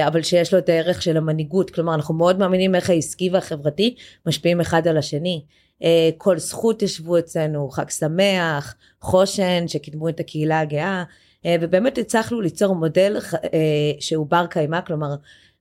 אבל 0.08 0.22
שיש 0.22 0.54
לו 0.54 0.60
את 0.60 0.70
הערך 0.70 1.02
של 1.02 1.18
המנהיגות, 1.18 1.70
כלומר 1.70 1.96
אנחנו 1.96 2.14
מאוד 2.14 2.40
מאמינים 2.40 2.76
איך 2.76 2.90
העסקי 2.90 3.30
והחברתי 3.30 3.96
משפיעים 4.26 4.62
אחד 4.62 4.88
על 4.88 4.98
השני. 4.98 5.42
אה, 5.84 6.10
כל 6.18 6.38
זכות 6.38 6.82
ישבו 6.82 7.20
אצלנו, 7.20 7.70
חג 7.70 7.90
שמח, 7.90 8.76
חושן 9.02 9.68
שקידמו 9.68 10.10
את 10.10 10.20
הקהילה 10.20 10.60
הגאה, 10.60 11.04
אה, 11.46 11.56
ובאמת 11.62 11.98
הצלחנו 11.98 12.42
ליצור 12.42 12.76
מודל 12.76 13.18
אה, 13.34 13.50
שהוא 14.00 14.28
בר 14.28 14.46
קיימא, 14.50 14.82
כלומר 14.82 15.16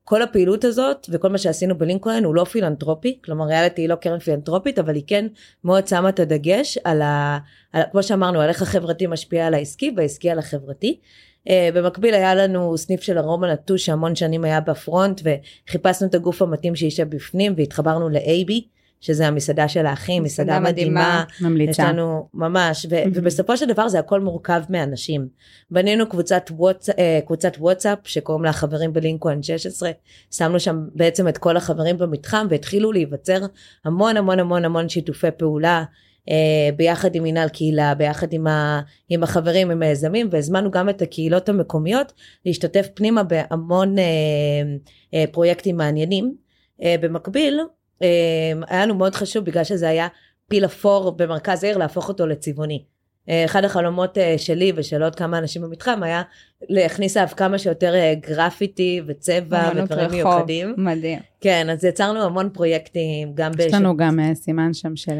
כל 0.05 0.23
הפעילות 0.23 0.65
הזאת 0.65 1.07
וכל 1.11 1.29
מה 1.29 1.39
שעשינו 1.39 1.79
בלינקולן 1.79 2.25
הוא 2.25 2.35
לא 2.35 2.45
פילנטרופי, 2.45 3.19
כלומר 3.25 3.45
ריאליטי 3.45 3.83
היא 3.83 3.89
לא 3.89 3.95
קרן 3.95 4.19
פילנטרופית, 4.19 4.79
אבל 4.79 4.95
היא 4.95 5.03
כן 5.07 5.27
מאוד 5.65 5.87
שמה 5.87 6.09
את 6.09 6.21
הדגש 6.21 6.79
על, 6.85 7.03
ה, 7.03 7.39
על 7.73 7.83
כמו 7.93 8.03
שאמרנו, 8.03 8.41
על 8.41 8.49
איך 8.49 8.63
החברתי 8.63 9.07
משפיע 9.07 9.47
על 9.47 9.55
העסקי 9.55 9.93
והעסקי 9.97 10.31
על 10.31 10.39
החברתי. 10.39 11.01
Uh, 11.49 11.51
במקביל 11.75 12.15
היה 12.15 12.35
לנו 12.35 12.79
סניף 12.79 13.03
של 13.03 13.19
ארומה 13.19 13.53
נטוש 13.53 13.87
שהמון 13.87 14.15
שנים 14.15 14.45
היה 14.45 14.61
בפרונט 14.61 15.21
וחיפשנו 15.25 16.09
את 16.09 16.15
הגוף 16.15 16.43
המתאים 16.43 16.77
שישב 16.77 17.09
בפנים 17.09 17.55
והתחברנו 17.57 18.09
ל-AB 18.09 18.53
שזה 19.01 19.27
המסעדה 19.27 19.69
של 19.69 19.87
האחים, 19.87 20.23
מסעדה 20.23 20.61
מדהימה. 20.61 21.25
ממליצה. 21.41 21.71
יש 21.71 21.89
לנו 21.89 22.29
ממש, 22.35 22.87
ו- 22.91 23.03
ובסופו 23.15 23.57
של 23.57 23.67
דבר 23.67 23.89
זה 23.89 23.99
הכל 23.99 24.21
מורכב 24.21 24.63
מאנשים. 24.71 25.29
בנינו 25.71 26.09
קבוצת, 26.09 26.51
וואטס, 26.51 26.91
אה, 26.91 27.21
קבוצת 27.27 27.57
וואטסאפ 27.59 27.99
שקוראים 28.05 28.45
לה 28.45 28.53
חברים 28.53 28.93
בלינקולן 28.93 29.43
16, 29.43 29.91
שמנו 30.31 30.61
שם 30.61 30.85
בעצם 30.95 31.29
את 31.29 31.39
כל 31.39 31.57
החברים 31.57 31.99
במתחם 31.99 32.47
והתחילו 32.51 32.93
להיווצר 32.93 33.39
המון 33.85 34.17
המון 34.17 34.41
המון 34.41 34.65
המון 34.65 34.89
שיתופי 34.89 35.31
פעולה. 35.37 35.85
Uh, 36.29 36.75
ביחד 36.77 37.15
עם 37.15 37.23
מינהל 37.23 37.49
קהילה, 37.49 37.95
ביחד 37.95 38.33
עם, 38.33 38.47
ה, 38.47 38.81
עם 39.09 39.23
החברים, 39.23 39.71
עם 39.71 39.83
היזמים, 39.83 40.29
והזמנו 40.31 40.71
גם 40.71 40.89
את 40.89 41.03
הקהילות 41.03 41.49
המקומיות 41.49 42.13
להשתתף 42.47 42.89
פנימה 42.95 43.23
בהמון 43.23 43.97
uh, 43.99 44.01
uh, 44.01 45.17
פרויקטים 45.33 45.77
מעניינים. 45.77 46.35
Uh, 46.81 46.85
במקביל, 47.01 47.61
היה 48.01 48.83
לנו 48.87 48.95
מאוד 48.95 49.15
חשוב 49.15 49.45
בגלל 49.45 49.65
שזה 49.65 49.89
היה 49.89 50.09
פיל 50.49 50.65
אפור 50.65 51.17
במרכז 51.17 51.65
העיר 51.65 51.79
להפוך 51.79 52.09
אותו 52.09 52.27
לצבעוני. 52.27 52.85
אה, 53.29 53.45
אחד 53.45 53.65
החלומות 53.65 54.19
אה, 54.19 54.35
שלי 54.39 54.73
ושל 54.77 55.03
עוד 55.03 55.15
כמה 55.15 55.39
אנשים 55.39 55.63
במתחם 55.63 56.03
היה 56.03 56.23
להכניס 56.69 57.17
אליו 57.17 57.29
כמה 57.37 57.59
שיותר 57.59 57.95
אה, 57.95 58.15
גרפיטי 58.21 59.01
וצבע 59.07 59.71
ודברים 59.77 60.11
מיוחדים. 60.11 60.75
מדהים. 60.79 61.19
כן, 61.41 61.71
אז 61.71 61.85
יצרנו 61.85 62.23
המון 62.23 62.51
פרויקטים, 62.53 63.35
גם 63.35 63.53
יש 63.59 63.75
לנו 63.75 63.97
גם 63.97 64.19
סימן 64.35 64.75
שם 64.75 64.97
של 64.97 65.17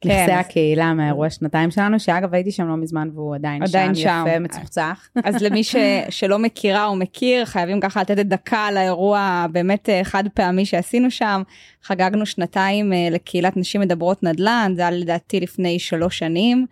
כן. 0.00 0.08
נכסי 0.10 0.32
הקהילה 0.32 0.94
מהאירוע 0.94 1.30
שנתיים 1.30 1.70
שלנו, 1.70 2.00
שאגב 2.00 2.34
הייתי 2.34 2.52
שם 2.52 2.68
לא 2.68 2.76
מזמן 2.76 3.08
והוא 3.14 3.34
עדיין, 3.34 3.62
עדיין 3.62 3.94
שם, 3.94 4.02
שם, 4.02 4.24
יפה, 4.28 4.38
מצוחצח. 4.38 5.08
אז 5.24 5.42
למי 5.42 5.64
ש, 5.64 5.76
שלא 6.08 6.38
מכירה 6.38 6.86
או 6.86 6.96
מכיר, 6.96 7.44
חייבים 7.44 7.80
ככה 7.80 8.00
לתת 8.00 8.18
דקה 8.18 8.68
לאירוע 8.72 9.46
באמת 9.52 9.88
חד 10.02 10.24
פעמי 10.34 10.64
שעשינו 10.64 11.10
שם. 11.10 11.42
חגגנו 11.82 12.26
שנתיים 12.26 12.92
לקהילת 13.10 13.56
נשים 13.56 13.80
מדברות 13.80 14.22
נדל"ן, 14.22 14.72
זה 14.76 14.82
היה 14.82 14.90
לדעתי 14.90 15.40
לפני 15.40 15.78
שלוש 15.78 16.18
שנים. 16.18 16.66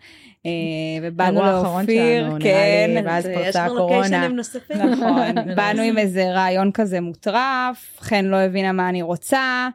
אה, 0.45 0.51
ובאנו 1.03 1.41
לאופיר, 1.41 2.37
כן, 2.39 3.03
ואז 3.05 3.25
פרצה 3.25 3.65
הקורונה. 3.65 4.27
נכון, 4.69 5.35
באנו 5.57 5.81
עם 5.81 5.97
איזה 5.97 6.31
רעיון 6.31 6.71
כזה 6.71 7.01
מוטרף, 7.01 7.97
חן 7.99 8.25
לא 8.25 8.37
הבינה 8.37 8.71
מה 8.71 8.89
אני 8.89 9.01
רוצה. 9.01 9.69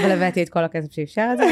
אבל 0.00 0.10
הבאתי 0.10 0.42
את 0.42 0.48
כל 0.48 0.64
הכסף 0.64 0.92
שאפשר 0.92 1.28
את 1.32 1.38
זה. 1.38 1.44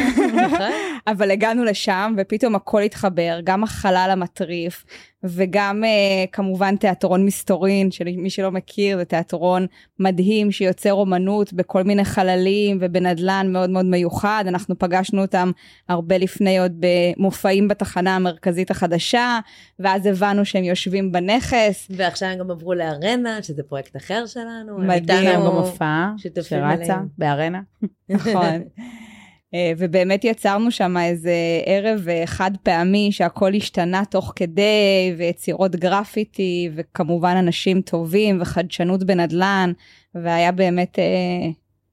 אבל 1.13 1.31
הגענו 1.31 1.65
לשם 1.65 2.15
ופתאום 2.19 2.55
הכל 2.55 2.83
התחבר, 2.83 3.39
גם 3.45 3.65
החלל 3.65 4.09
המטריף, 4.13 4.85
וגם 5.25 5.85
uh, 5.85 6.31
כמובן 6.33 6.77
תיאטרון 6.77 7.27
מסתורין, 7.27 7.91
שמי 7.91 8.31
שלא 8.31 8.51
מכיר 8.51 8.99
זה 8.99 9.05
תיאטרון 9.05 9.67
מדהים 9.99 10.53
שיוצר 10.53 10.93
אומנות 10.93 11.53
בכל 11.53 11.83
מיני 11.83 12.05
חללים 12.05 12.79
ובנדלן 12.81 13.47
מאוד 13.53 13.71
מאוד 13.71 13.85
מיוחד, 13.85 14.45
אנחנו 14.49 14.79
פגשנו 14.79 15.23
אותם 15.23 15.51
הרבה 15.89 16.19
לפני 16.19 16.59
עוד 16.59 16.73
במופעים 16.79 17.69
בתחנה 17.69 18.17
המרכזית 18.17 18.71
החדשה, 18.71 19.39
ואז 19.79 20.07
הבנו 20.07 20.45
שהם 20.45 20.65
יושבים 20.65 21.13
בנכס. 21.13 21.89
ועכשיו 21.91 22.29
הם 22.29 22.39
גם 22.39 22.51
עברו 22.51 22.75
לארנה, 22.75 23.43
שזה 23.43 23.63
פרויקט 23.63 23.97
אחר 23.97 24.27
שלנו. 24.27 24.79
מדהים. 24.79 25.41
במופע 25.41 26.09
שרצה 26.17 27.01
בארנה. 27.19 27.61
נכון. 28.09 28.63
אה, 29.55 29.73
ובאמת 29.79 30.25
יצרנו 30.25 30.71
שם 30.71 30.97
איזה 30.97 31.35
ערב 31.67 32.09
אה, 32.09 32.23
חד 32.27 32.51
פעמי 32.63 33.13
שהכל 33.13 33.55
השתנה 33.55 34.03
תוך 34.11 34.33
כדי 34.37 35.15
ויצירות 35.17 35.77
גרפיטי 35.77 36.71
וכמובן 36.75 37.37
אנשים 37.37 37.81
טובים 37.81 38.39
וחדשנות 38.41 39.05
בנדלן 39.05 39.73
והיה 40.15 40.53
באמת 40.53 40.99
אה, 40.99 41.05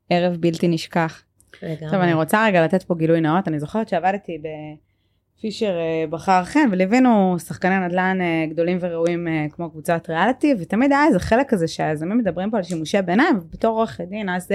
ערב 0.09 0.35
בלתי 0.35 0.67
נשכח. 0.67 1.23
טוב 1.91 1.99
אני 1.99 2.13
רוצה 2.13 2.45
רגע 2.45 2.65
לתת 2.65 2.83
פה 2.83 2.95
גילוי 2.95 3.21
נאות 3.21 3.47
אני 3.47 3.59
זוכרת 3.59 3.89
שעבדתי 3.89 4.37
ב... 4.37 4.47
פישר 5.41 5.77
אה, 5.79 6.07
בחר 6.09 6.43
חן 6.43 6.69
וליווינו 6.71 7.35
שחקני 7.39 7.79
נדל"ן 7.79 8.17
אה, 8.21 8.45
גדולים 8.49 8.77
וראויים 8.81 9.27
אה, 9.27 9.45
כמו 9.51 9.69
קבוצת 9.71 10.09
ריאליטי 10.09 10.55
ותמיד 10.59 10.91
היה 10.91 11.05
איזה 11.05 11.19
חלק 11.19 11.49
כזה 11.49 11.67
שהיזמים 11.67 12.17
מדברים 12.17 12.51
פה 12.51 12.57
על 12.57 12.63
שימושי 12.63 13.01
ביניים 13.01 13.37
ובתור 13.37 13.77
עורכת 13.77 14.03
דין 14.03 14.29
אז 14.29 14.49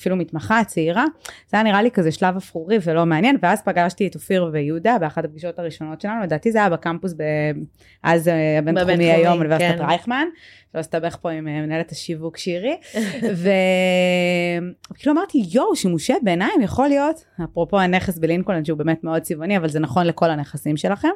אפילו 0.00 0.16
מתמחה 0.16 0.64
צעירה 0.64 1.04
זה 1.48 1.56
היה 1.56 1.62
נראה 1.62 1.82
לי 1.82 1.90
כזה 1.90 2.12
שלב 2.12 2.36
אפרורי 2.36 2.78
ולא 2.84 3.06
מעניין 3.06 3.36
ואז 3.42 3.62
פגשתי 3.62 4.06
את 4.06 4.14
אופיר 4.14 4.50
ויהודה 4.52 4.96
באחת 5.00 5.24
הפגישות 5.24 5.58
הראשונות 5.58 6.00
שלנו 6.00 6.22
לדעתי 6.22 6.52
זה 6.52 6.58
היה 6.58 6.70
בקמפוס 6.70 7.14
אז 8.02 8.30
הבינתחומי 8.58 9.12
היום 9.12 9.38
אוניברסיטת 9.38 9.78
כן. 9.78 9.84
רייכמן 9.84 10.26
שלא 10.72 10.80
הסתבך 10.80 11.16
פה 11.20 11.30
עם 11.30 11.44
מנהלת 11.44 11.92
השיווק 11.92 12.36
שירי 12.36 12.76
וכאילו 14.90 15.12
אמרתי 15.12 15.44
יואו 15.52 15.76
שימושי 15.76 16.12
ביניים 16.22 16.60
יכול 16.62 16.88
להיות 16.88 17.24
אפרופו 17.44 17.80
הנכס 17.80 18.18
בלינקולן 18.18 18.64
שהוא 18.64 18.78
באמת 18.78 19.04
מאוד 19.04 19.22
צבעוני 19.22 19.56
אבל 19.56 19.68
זה 19.68 19.80
נכון 19.80 20.06
לכל 20.14 20.30
הנכסים 20.30 20.76
שלכם. 20.76 21.08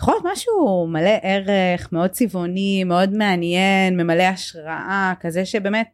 יכול 0.00 0.14
להיות 0.14 0.24
משהו 0.32 0.86
מלא 0.86 1.10
ערך, 1.22 1.92
מאוד 1.92 2.10
צבעוני, 2.10 2.84
מאוד 2.84 3.14
מעניין, 3.16 4.00
ממלא 4.00 4.22
השראה, 4.22 5.12
כזה 5.20 5.44
שבאמת, 5.44 5.86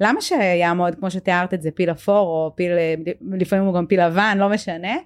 למה 0.00 0.20
שיעמוד, 0.20 0.94
כמו 0.94 1.10
שתיארת 1.10 1.54
את 1.54 1.62
זה, 1.62 1.70
פיל 1.70 1.90
אפור, 1.90 2.28
או 2.28 2.52
פיל, 2.56 2.70
לפעמים 3.32 3.64
הוא 3.64 3.74
גם 3.74 3.86
פיל 3.86 4.06
לבן, 4.06 4.36
לא 4.38 4.48
משנה, 4.48 4.96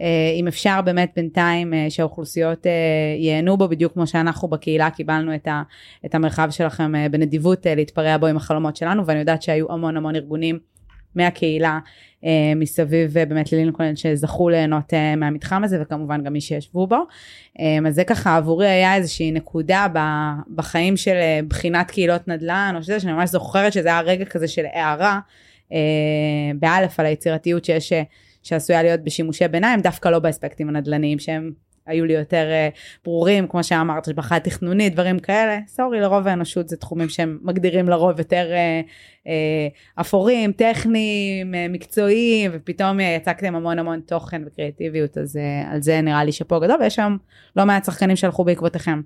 אה, 0.00 0.32
אם 0.36 0.48
אפשר 0.48 0.80
באמת 0.84 1.12
בינתיים 1.16 1.74
אה, 1.74 1.86
שהאוכלוסיות 1.88 2.66
אה, 2.66 2.72
ייהנו 3.18 3.56
בו, 3.56 3.68
בדיוק 3.68 3.92
כמו 3.92 4.06
שאנחנו 4.06 4.48
בקהילה 4.48 4.90
קיבלנו 4.90 5.34
את, 5.34 5.46
ה, 5.46 5.62
את 6.06 6.14
המרחב 6.14 6.50
שלכם 6.50 6.92
בנדיבות 7.10 7.66
להתפרע 7.66 8.16
בו 8.16 8.26
עם 8.26 8.36
החלומות 8.36 8.76
שלנו, 8.76 9.06
ואני 9.06 9.18
יודעת 9.18 9.42
שהיו 9.42 9.72
המון 9.72 9.96
המון 9.96 10.16
ארגונים 10.16 10.58
מהקהילה 11.14 11.78
אה, 12.24 12.52
מסביב 12.56 13.18
אה, 13.18 13.26
באמת 13.26 13.52
ללינקולן 13.52 13.96
שזכו 13.96 14.48
ליהנות 14.48 14.94
אה, 14.94 15.16
מהמתחם 15.16 15.64
הזה 15.64 15.78
וכמובן 15.82 16.24
גם 16.24 16.32
מי 16.32 16.40
שישבו 16.40 16.86
בו. 16.86 17.06
אז 17.86 17.94
זה 17.94 18.04
ככה 18.04 18.36
עבורי 18.36 18.68
היה 18.68 18.96
איזושהי 18.96 19.30
נקודה 19.30 19.86
בחיים 20.54 20.96
של 20.96 21.14
בחינת 21.48 21.90
קהילות 21.90 22.28
נדל"ן 22.28 22.74
או 22.76 22.82
שזה 22.82 23.00
שאני 23.00 23.12
ממש 23.12 23.30
זוכרת 23.30 23.72
שזה 23.72 23.88
היה 23.88 24.00
רגע 24.00 24.24
כזה 24.24 24.48
של 24.48 24.64
הערה 24.72 25.20
באלף 26.58 27.00
על 27.00 27.06
היצירתיות 27.06 27.64
שיש 27.64 27.92
שעשויה 28.42 28.82
להיות 28.82 29.00
בשימושי 29.00 29.48
ביניים 29.48 29.80
דווקא 29.80 30.08
לא 30.08 30.18
באספקטים 30.18 30.68
הנדל"ניים 30.68 31.18
שהם 31.18 31.52
היו 31.88 32.04
לי 32.04 32.12
יותר 32.12 32.46
uh, 32.48 32.78
ברורים, 33.04 33.46
כמו 33.46 33.64
שאמרת, 33.64 34.08
השבחה 34.08 34.40
תכנונית, 34.40 34.92
דברים 34.92 35.18
כאלה. 35.18 35.58
סורי, 35.66 36.00
לרוב 36.00 36.28
האנושות 36.28 36.68
זה 36.68 36.76
תחומים 36.76 37.08
שהם 37.08 37.38
מגדירים 37.42 37.88
לרוב 37.88 38.18
יותר 38.18 38.50
uh, 38.50 39.26
uh, 39.26 40.00
אפורים, 40.00 40.52
טכניים, 40.52 41.54
מקצועיים, 41.68 42.50
ופתאום 42.54 43.00
יצקתם 43.00 43.54
המון 43.54 43.78
המון 43.78 44.00
תוכן 44.00 44.42
וקריאטיביות, 44.46 45.18
אז 45.18 45.38
על 45.72 45.82
זה 45.82 46.00
נראה 46.00 46.24
לי 46.24 46.32
שאפו 46.32 46.60
גדול, 46.60 46.76
ויש 46.80 46.94
שם 46.94 47.16
לא 47.56 47.64
מעט 47.64 47.84
שחקנים 47.84 48.16
שהלכו 48.16 48.44
בעקבותיכם. 48.44 49.00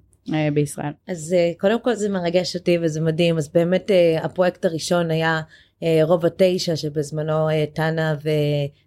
בישראל. 0.54 0.92
אז 1.08 1.36
קודם 1.58 1.80
כל 1.80 1.94
זה 1.94 2.08
מרגש 2.08 2.56
אותי 2.56 2.78
וזה 2.82 3.00
מדהים 3.00 3.38
אז 3.38 3.48
באמת 3.48 3.90
הפרויקט 4.22 4.64
הראשון 4.64 5.10
היה 5.10 5.36
אה, 5.36 5.40
רובע 6.02 6.28
תשע 6.36 6.76
שבזמנו 6.76 7.48
אה, 7.48 7.64
טאנה 7.72 8.14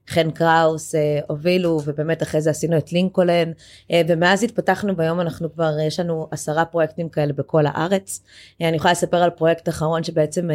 וחן 0.07 0.31
קראוס 0.31 0.95
אה, 0.95 1.19
הובילו 1.27 1.81
ובאמת 1.85 2.23
אחרי 2.23 2.41
זה 2.41 2.49
עשינו 2.49 2.77
את 2.77 2.93
לינקולן 2.93 3.51
ומאז 4.07 4.43
התפתחנו 4.43 4.95
ביום 4.95 5.21
אנחנו 5.21 5.53
כבר 5.53 5.71
יש 5.87 5.99
לנו 5.99 6.27
עשרה 6.31 6.65
פרויקטים 6.65 7.09
כאלה 7.09 7.33
בכל 7.33 7.65
הארץ. 7.65 8.23
אני 8.61 8.75
יכולה 8.75 8.91
לספר 8.91 9.17
על 9.17 9.29
פרויקט 9.29 9.69
אחרון 9.69 10.03
שבעצם 10.03 10.49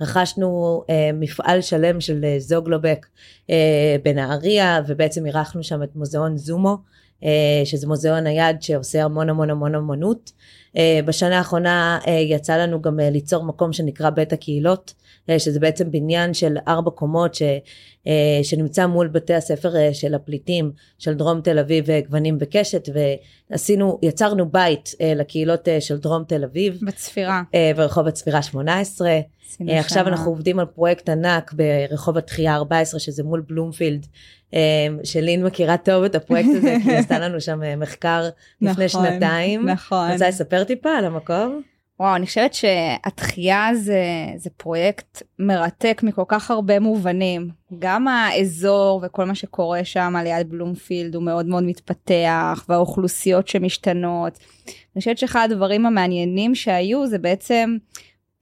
רכשנו 0.00 0.82
מפעל 1.14 1.60
שלם 1.60 2.00
של 2.00 2.24
זוגלובק 2.38 3.06
בנהריה 4.02 4.80
ובעצם 4.86 5.26
אירחנו 5.26 5.62
שם 5.62 5.82
את 5.82 5.96
מוזיאון 5.96 6.36
זומו 6.36 6.76
שזה 7.64 7.86
מוזיאון 7.86 8.26
היד 8.26 8.62
שעושה 8.62 9.04
המון 9.04 9.30
המון 9.30 9.50
המון 9.50 9.74
אמנות. 9.74 10.32
בשנה 11.04 11.38
האחרונה 11.38 11.98
יצא 12.06 12.56
לנו 12.56 12.82
גם 12.82 13.00
ליצור 13.00 13.44
מקום 13.44 13.72
שנקרא 13.72 14.10
בית 14.10 14.32
הקהילות 14.32 14.94
אה, 15.30 15.38
שזה 15.38 15.60
בעצם 15.60 15.90
בניין 15.90 16.34
של 16.34 16.56
ארבע 16.68 16.90
קומות 16.90 17.34
ש, 17.34 17.42
אה, 18.06 18.40
שנמצא 18.42 18.86
מול 18.86 19.08
בתי 19.08 19.34
הספר 19.34 19.76
אה, 19.76 19.94
של 19.94 20.14
הפליטים 20.14 20.72
של 20.98 21.14
דרום 21.14 21.40
תל 21.40 21.58
אביב 21.58 21.86
גוונים 22.06 22.36
וקשת 22.40 22.88
ועשינו 23.50 23.98
יצרנו 24.02 24.48
בית 24.48 24.94
לקהילות 25.16 25.68
של 25.80 25.98
דרום 25.98 26.24
תל 26.24 26.44
אביב 26.44 26.78
בצפירה 26.82 27.42
ברחוב 27.76 28.06
הצפירה 28.06 28.42
18 28.42 29.10
עכשיו 29.60 30.08
אנחנו 30.08 30.30
עובדים 30.30 30.58
על 30.58 30.66
פרויקט 30.66 31.08
ענק 31.08 31.52
ברחוב 31.52 32.18
התחייה 32.18 32.54
14 32.54 33.00
שזה 33.00 33.22
מול 33.22 33.42
בלומפילד 33.48 34.06
שלין 35.04 35.44
מכירה 35.44 35.76
טוב 35.76 36.04
את 36.04 36.14
הפרויקט 36.14 36.48
הזה 36.54 36.76
כי 36.84 36.96
עשתה 36.96 37.18
לנו 37.18 37.40
שם 37.40 37.80
מחקר 37.80 38.28
לפני 38.60 38.84
נכון, 38.84 38.88
שנתיים. 38.88 39.68
נכון. 39.68 40.10
רוצה 40.12 40.28
לספר 40.28 40.64
טיפה 40.64 40.90
על 40.90 41.04
המקום? 41.04 41.62
וואו, 42.00 42.16
אני 42.16 42.26
חושבת 42.26 42.54
שהתחייה 42.54 43.74
זה, 43.74 44.02
זה 44.36 44.50
פרויקט 44.56 45.22
מרתק 45.38 46.00
מכל 46.04 46.24
כך 46.28 46.50
הרבה 46.50 46.80
מובנים. 46.80 47.48
גם 47.78 48.08
האזור 48.08 49.00
וכל 49.02 49.24
מה 49.24 49.34
שקורה 49.34 49.84
שם 49.84 50.14
על 50.16 50.26
יד 50.26 50.50
בלומפילד 50.50 51.14
הוא 51.14 51.22
מאוד 51.22 51.46
מאוד 51.46 51.62
מתפתח, 51.62 52.64
והאוכלוסיות 52.68 53.48
שמשתנות. 53.48 54.38
אני 54.66 54.98
חושבת 54.98 55.18
שאחד 55.18 55.48
הדברים 55.50 55.86
המעניינים 55.86 56.54
שהיו 56.54 57.06
זה 57.06 57.18
בעצם 57.18 57.76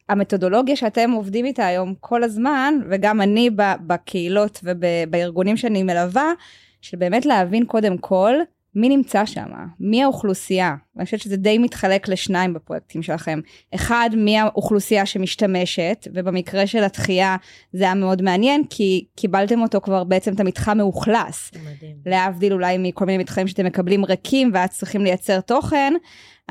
המתודולוגיה 0.08 0.76
שאתם 0.76 1.10
עובדים 1.10 1.44
איתה 1.44 1.66
היום 1.66 1.94
כל 2.00 2.22
הזמן, 2.22 2.74
וגם 2.90 3.20
אני 3.20 3.50
בקהילות 3.86 4.60
ובארגונים 4.64 5.56
שאני 5.56 5.82
מלווה, 5.82 6.32
של 6.80 6.96
באמת 6.96 7.26
להבין 7.26 7.64
קודם 7.64 7.98
כל 7.98 8.34
מי 8.74 8.88
נמצא 8.88 9.26
שם? 9.26 9.46
מי 9.80 10.02
האוכלוסייה? 10.02 10.74
ואני 10.96 11.04
חושבת 11.04 11.20
שזה 11.20 11.36
די 11.36 11.58
מתחלק 11.58 12.08
לשניים 12.08 12.54
בפרויקטים 12.54 13.02
שלכם. 13.02 13.40
אחד, 13.74 14.10
מי 14.16 14.38
האוכלוסייה 14.38 15.06
שמשתמשת, 15.06 16.08
ובמקרה 16.14 16.66
של 16.66 16.84
התחייה 16.84 17.36
זה 17.72 17.84
היה 17.84 17.94
מאוד 17.94 18.22
מעניין, 18.22 18.62
כי 18.70 19.04
קיבלתם 19.16 19.62
אותו 19.62 19.80
כבר 19.80 20.04
בעצם 20.04 20.34
את 20.34 20.40
המתחם 20.40 20.78
מאוכלס. 20.78 21.50
מדהים. 21.54 21.96
להבדיל 22.06 22.52
אולי 22.52 22.78
מכל 22.78 23.04
מיני 23.04 23.18
מתחמים 23.18 23.48
שאתם 23.48 23.66
מקבלים 23.66 24.04
ריקים 24.04 24.50
ואז 24.54 24.70
צריכים 24.70 25.04
לייצר 25.04 25.40
תוכן, 25.40 25.92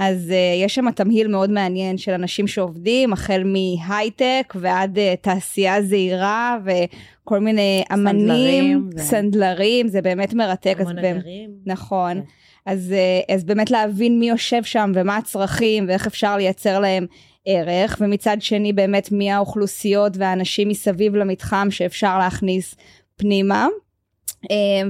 אז 0.03 0.29
uh, 0.29 0.63
יש 0.65 0.75
שם 0.75 0.91
תמהיל 0.91 1.27
מאוד 1.27 1.49
מעניין 1.49 1.97
של 1.97 2.11
אנשים 2.11 2.47
שעובדים, 2.47 3.13
החל 3.13 3.43
מהייטק 3.45 4.53
ועד 4.55 4.97
uh, 4.97 5.01
תעשייה 5.21 5.81
זעירה 5.81 6.57
וכל 6.65 7.39
מיני 7.39 7.83
אמנים, 7.93 8.89
סנדלרים, 8.97 9.87
זה... 9.87 9.91
זה 9.91 10.01
באמת 10.01 10.33
מרתק. 10.33 10.75
המון 10.79 10.99
אתרים. 10.99 11.49
נכון. 11.65 12.13
כן. 12.13 12.21
אז, 12.65 12.93
uh, 13.29 13.33
אז 13.33 13.43
באמת 13.43 13.71
להבין 13.71 14.19
מי 14.19 14.29
יושב 14.29 14.63
שם 14.63 14.91
ומה 14.95 15.17
הצרכים 15.17 15.85
ואיך 15.87 16.07
אפשר 16.07 16.37
לייצר 16.37 16.79
להם 16.79 17.05
ערך, 17.45 17.97
ומצד 18.01 18.37
שני 18.39 18.73
באמת 18.73 19.11
מי 19.11 19.31
האוכלוסיות 19.31 20.13
והאנשים 20.17 20.69
מסביב 20.69 21.15
למתחם 21.15 21.67
שאפשר 21.71 22.17
להכניס 22.17 22.75
פנימה. 23.15 23.67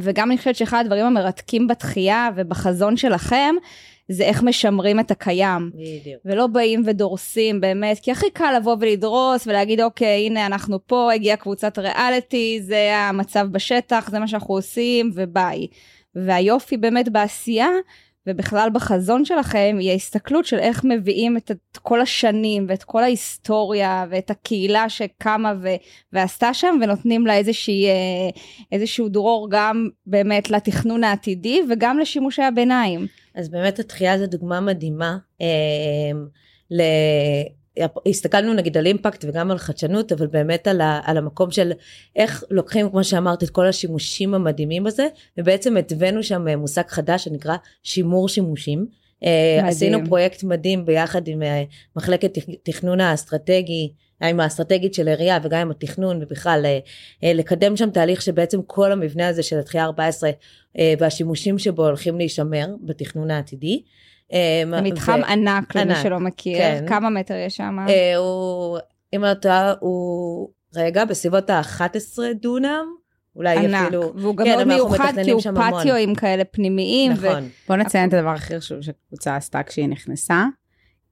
וגם 0.02 0.32
אני 0.32 0.38
חושבת 0.38 0.56
שאחד 0.56 0.82
הדברים 0.86 1.06
המרתקים 1.06 1.68
בתחייה 1.68 2.30
ובחזון 2.36 2.98
שלכם, 2.98 3.56
זה 4.10 4.24
איך 4.24 4.44
משמרים 4.44 5.00
את 5.00 5.12
הקיים. 5.12 5.72
בדיוק. 5.74 6.22
ולא 6.26 6.48
באים 6.48 6.84
ודורסים 6.86 7.62
באמת, 7.62 8.00
כי 8.00 8.12
הכי 8.12 8.30
קל 8.34 8.54
לבוא 8.58 8.76
ולדרוס 8.80 9.48
ולהגיד 9.48 9.82
אוקיי 9.82 10.26
הנה 10.28 10.46
אנחנו 10.46 10.80
פה, 10.88 11.14
הגיעה 11.14 11.38
קבוצת 11.38 11.80
ריאליטי, 11.80 12.60
זה 12.62 12.96
המצב 12.96 13.48
בשטח, 13.52 14.10
זה 14.12 14.20
מה 14.20 14.28
שאנחנו 14.28 14.54
עושים 14.54 15.12
וביי. 15.16 15.68
והיופי 16.16 16.78
באמת 16.78 17.10
בעשייה 17.10 17.70
ובכלל 18.28 18.70
בחזון 18.74 19.26
שלכם 19.26 19.78
היא 19.80 19.92
ההסתכלות 19.92 20.46
של 20.46 20.60
איך 20.60 20.84
מביאים 20.84 21.38
את, 21.38 21.52
כל 21.82 22.02
השנים 22.02 22.66
ואת 22.70 22.84
כל 22.84 23.04
ההיסטוריה 23.04 24.06
ואת 24.10 24.30
הקהילה 24.30 24.90
שקמה 24.90 25.54
ו, 25.62 25.68
ועשתה 26.14 26.54
שם 26.54 26.78
ונותנים 26.82 27.28
לה 27.28 27.38
איזושהי, 27.38 27.88
אה, 27.88 28.30
איזשהו 28.72 29.10
דרור 29.10 29.48
גם 29.52 29.90
באמת 30.06 30.52
לתכנון 30.52 31.04
העתידי 31.04 31.62
וגם 31.70 32.00
לשימושי 32.00 32.42
הביניים. 32.42 33.08
אז 33.36 33.50
באמת 33.50 33.80
התחייה 33.80 34.18
זו 34.18 34.28
דוגמה 34.28 34.60
מדהימה. 34.60 35.18
אה, 35.42 35.48
ל... 36.72 36.82
הסתכלנו 38.10 38.54
נגיד 38.54 38.78
על 38.78 38.86
אימפקט 38.86 39.26
וגם 39.28 39.52
על 39.52 39.58
חדשנות 39.58 40.12
אבל 40.12 40.28
באמת 40.28 40.68
על, 40.68 40.82
ה, 40.82 41.02
על 41.04 41.18
המקום 41.18 41.52
של 41.52 41.72
איך 42.16 42.44
לוקחים 42.50 42.90
כמו 42.90 43.04
שאמרת 43.04 43.44
את 43.44 43.50
כל 43.50 43.68
השימושים 43.68 44.34
המדהימים 44.34 44.88
הזה 44.88 45.08
ובעצם 45.38 45.78
התווינו 45.78 46.24
שם 46.24 46.48
מושג 46.58 46.88
חדש 46.88 47.24
שנקרא 47.24 47.56
שימור 47.84 48.30
שימושים. 48.30 49.01
אה, 49.24 49.56
מדהים. 49.58 49.70
עשינו 49.70 50.00
פרויקט 50.06 50.44
מדהים 50.44 50.86
ביחד 50.86 51.28
עם 51.28 51.44
אה, 51.44 51.64
מחלקת 51.96 52.38
תכנון 52.64 53.02
האסטרטגי 53.02 53.94
עם 54.24 54.40
האסטרטגית 54.40 54.94
של 54.94 55.08
העירייה 55.08 55.40
וגם 55.44 55.60
עם 55.60 55.72
התכנון 55.72 56.20
ובכלל 56.24 56.66
לקדם 57.24 57.78
שם 57.78 57.90
תהליך 57.90 58.22
שבעצם 58.22 58.62
כל 58.68 58.92
המבנה 58.92 59.28
הזה 59.28 59.44
של 59.44 59.60
התחייה 59.60 59.86
14 59.86 60.30
והשימושים 61.00 61.60
שבו 61.60 61.86
הולכים 61.86 62.18
להישמר 62.18 62.68
בתכנון 62.82 63.32
העתידי. 63.32 63.84
זה 64.32 64.82
מתחם 64.82 65.20
ו... 65.24 65.32
ענק 65.32 65.76
למי 65.76 65.94
שלא 66.04 66.20
מכיר, 66.20 66.58
כן. 66.58 66.86
כמה 66.88 67.10
מטר 67.10 67.36
יש 67.36 67.56
שם? 67.58 67.78
אה, 67.90 68.16
הוא, 68.16 68.78
אם 69.16 69.24
לא 69.24 69.34
טועה, 69.34 69.74
הוא, 69.80 70.50
רגע, 70.76 71.06
בסביבות 71.06 71.50
ה-11 71.50 72.20
דונם. 72.42 72.86
אולי 73.36 73.58
ענק, 73.58 73.82
אפילו, 73.82 74.14
והוא 74.16 74.36
גם 74.36 74.46
כן, 74.46 74.56
מאוד 74.56 74.68
מיוחד 74.68 75.14
כי 75.24 75.32
הוא 75.32 75.42
פטיואים 75.42 76.16
כאלה 76.16 76.44
פנימיים. 76.44 77.12
נכון. 77.12 77.44
ו... 77.44 77.68
בוא 77.68 77.76
נציין 77.76 78.10
את 78.10 78.14
הדבר 78.14 78.30
הכי 78.30 78.58
חשוב 78.58 78.82
שקבוצה 78.82 79.36
עשתה 79.36 79.64
כשהיא 79.64 79.88
נכנסה. 79.88 80.46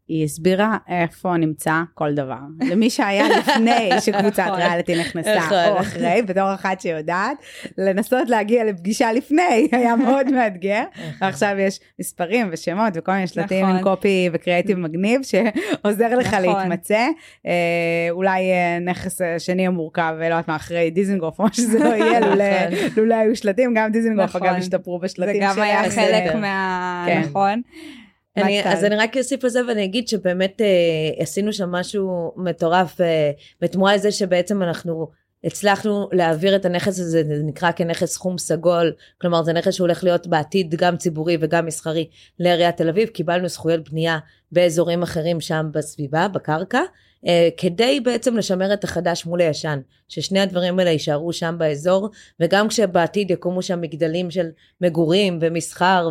היא 0.10 0.24
הסבירה 0.24 0.78
איפה 0.88 1.38
נמצא 1.38 1.82
כל 1.94 2.14
דבר. 2.14 2.40
למי 2.72 2.90
שהיה 2.90 3.24
לפני 3.38 3.90
שקבוצת 4.06 4.44
נכון. 4.48 4.60
ריאליטי 4.60 5.00
נכנסה, 5.00 5.36
נכון. 5.36 5.58
או 5.68 5.80
אחרי, 5.80 6.22
בתור 6.26 6.54
אחת 6.54 6.82
שיודעת, 6.82 7.38
לנסות 7.78 8.30
להגיע 8.30 8.64
לפגישה 8.64 9.14
לפני 9.14 9.68
היה 9.72 9.96
מאוד 9.96 10.32
מאתגר. 10.32 10.84
נכון. 10.92 11.12
ועכשיו 11.22 11.56
יש 11.60 11.80
מספרים 12.00 12.50
ושמות 12.52 12.94
וכל 12.96 13.12
מיני 13.12 13.28
שלטים 13.28 13.66
עם 13.66 13.84
קופי 13.84 14.30
וקריאייטיב 14.34 14.78
מגניב, 14.78 15.22
שעוזר 15.24 16.16
לך 16.16 16.38
להתמצא. 16.42 17.08
אה, 17.46 17.52
אולי 18.12 18.52
אה, 18.52 18.80
נכס 18.80 19.22
שני 19.38 19.68
המורכב, 19.68 20.16
לא 20.20 20.26
יודעת 20.26 20.48
מה, 20.48 20.56
אחרי 20.56 20.90
דיזנגוף, 20.90 21.40
או 21.40 21.46
שזה 21.52 21.80
לא 21.80 21.90
יהיה, 21.90 22.20
לולא 22.98 23.16
היו 23.16 23.36
שלטים, 23.36 23.74
גם 23.74 23.92
דיזנגוף 23.92 24.36
אגב 24.36 24.56
השתפרו 24.58 25.00
בשלטים 25.00 25.36
שלהם. 25.36 25.54
זה 25.54 25.60
גם 25.60 25.64
היה 25.64 25.90
חלק 25.90 26.36
מה... 26.36 27.06
כן. 27.08 27.22
נכון. 27.30 27.62
אני, 28.42 28.64
אז 28.74 28.84
אני 28.84 28.96
רק 28.96 29.18
אוסיף 29.18 29.44
על 29.44 29.50
זה 29.50 29.60
ואני 29.68 29.84
אגיד 29.86 30.08
שבאמת 30.08 30.62
אה, 30.62 30.68
עשינו 31.24 31.54
שם 31.54 31.72
משהו 31.72 32.34
מטורף 32.38 33.02
אה, 33.02 33.32
בתמורה 33.62 33.96
לזה 33.96 34.12
שבעצם 34.12 34.64
אנחנו 34.64 35.08
הצלחנו 35.44 36.10
להעביר 36.12 36.56
את 36.56 36.66
הנכס 36.66 37.00
הזה, 37.00 37.24
זה 37.24 37.44
נקרא 37.44 37.72
כנכס 37.72 38.12
סכום 38.14 38.38
סגול, 38.38 38.94
כלומר 39.22 39.44
זה 39.44 39.54
נכס 39.54 39.74
שהולך 39.74 40.04
להיות 40.04 40.28
בעתיד 40.28 40.76
גם 40.76 40.98
ציבורי 40.98 41.38
וגם 41.42 41.66
מסחרי 41.66 42.10
לעיריית 42.40 42.78
תל 42.78 42.90
אביב, 42.90 43.10
קיבלנו 43.10 43.48
זכויות 43.48 43.90
בנייה 43.90 44.20
באזורים 44.52 45.04
אחרים 45.04 45.42
שם 45.42 45.66
בסביבה, 45.72 46.28
בקרקע, 46.28 46.82
כדי 47.58 48.00
בעצם 48.00 48.38
לשמר 48.38 48.74
את 48.74 48.84
החדש 48.84 49.26
מול 49.26 49.42
הישן, 49.42 49.80
ששני 50.08 50.40
הדברים 50.40 50.80
האלה 50.80 50.90
יישארו 50.90 51.34
שם 51.34 51.56
באזור, 51.58 52.10
וגם 52.40 52.68
כשבעתיד 52.68 53.32
יקומו 53.32 53.62
שם 53.62 53.82
מגדלים 53.82 54.32
של 54.32 54.48
מגורים 54.82 55.40
ומסחר 55.42 56.10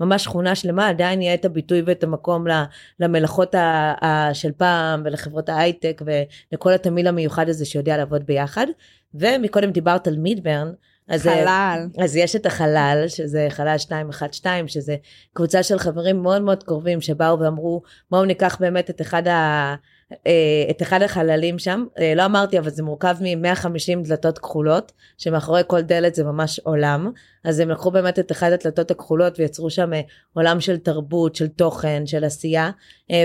וממש 0.00 0.24
שכונה 0.24 0.54
שלמה, 0.54 0.88
עדיין 0.88 1.22
יהיה 1.22 1.34
את 1.34 1.44
הביטוי 1.44 1.82
ואת 1.86 2.04
המקום 2.04 2.44
למלאכות 3.00 3.54
של 4.32 4.52
פעם 4.52 5.02
ולחברות 5.04 5.48
ההייטק 5.48 6.02
ולכל 6.52 6.72
התמיל 6.72 7.06
המיוחד 7.06 7.48
הזה 7.48 7.64
שיודע 7.64 7.96
לעבוד 7.96 8.26
ביחד. 8.26 8.66
ומקודם 9.14 9.70
דיברת 9.70 10.06
על 10.06 10.16
מידברן, 10.16 10.72
אז, 11.08 11.22
חלל. 11.22 11.86
אז 11.98 12.16
יש 12.16 12.36
את 12.36 12.46
החלל, 12.46 13.04
שזה 13.08 13.46
חלל 13.50 13.76
212, 13.90 14.68
שזה 14.68 14.96
קבוצה 15.32 15.62
של 15.62 15.78
חברים 15.78 16.22
מאוד 16.22 16.42
מאוד 16.42 16.62
קרובים 16.62 17.00
שבאו 17.00 17.38
ואמרו, 17.38 17.82
בואו 18.10 18.24
ניקח 18.24 18.56
באמת 18.60 18.90
את 18.90 19.00
אחד 19.00 19.28
ה... 19.28 19.74
אה, 20.26 20.66
את 20.70 20.82
אחד 20.82 21.02
החללים 21.02 21.58
שם, 21.58 21.84
אה, 21.98 22.12
לא 22.16 22.24
אמרתי 22.24 22.58
אבל 22.58 22.70
זה 22.70 22.82
מורכב 22.82 23.16
מ-150 23.20 24.08
דלתות 24.08 24.38
כחולות, 24.38 24.92
שמאחורי 25.18 25.62
כל 25.66 25.80
דלת 25.80 26.14
זה 26.14 26.24
ממש 26.24 26.58
עולם, 26.58 27.10
אז 27.44 27.60
הם 27.60 27.70
לקחו 27.70 27.90
באמת 27.90 28.18
את 28.18 28.32
אחד 28.32 28.52
הדלתות 28.52 28.90
הכחולות 28.90 29.40
ויצרו 29.40 29.70
שם 29.70 29.92
אה, 29.92 30.00
עולם 30.32 30.60
של 30.60 30.78
תרבות, 30.78 31.34
של 31.34 31.48
תוכן, 31.48 32.06
של 32.06 32.24
עשייה, 32.24 32.70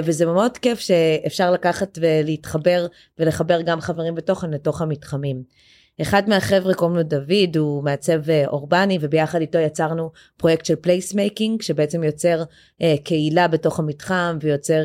וזה 0.03 0.25
מאוד 0.25 0.57
כיף 0.57 0.79
שאפשר 0.79 1.51
לקחת 1.51 1.97
ולהתחבר 2.01 2.85
ולחבר 3.19 3.61
גם 3.61 3.81
חברים 3.81 4.15
בתוכן 4.15 4.51
לתוך 4.51 4.81
המתחמים. 4.81 5.43
אחד 6.01 6.29
מהחבר'ה 6.29 6.73
קוראים 6.73 6.95
לו 6.95 7.03
דוד, 7.03 7.57
הוא 7.57 7.83
מעצב 7.83 8.19
אורבני 8.47 8.97
וביחד 9.01 9.41
איתו 9.41 9.57
יצרנו 9.57 10.11
פרויקט 10.37 10.65
של 10.65 10.75
placemaking 10.75 11.61
שבעצם 11.61 12.03
יוצר 12.03 12.43
קהילה 13.03 13.47
בתוך 13.47 13.79
המתחם 13.79 14.37
ויוצר 14.41 14.81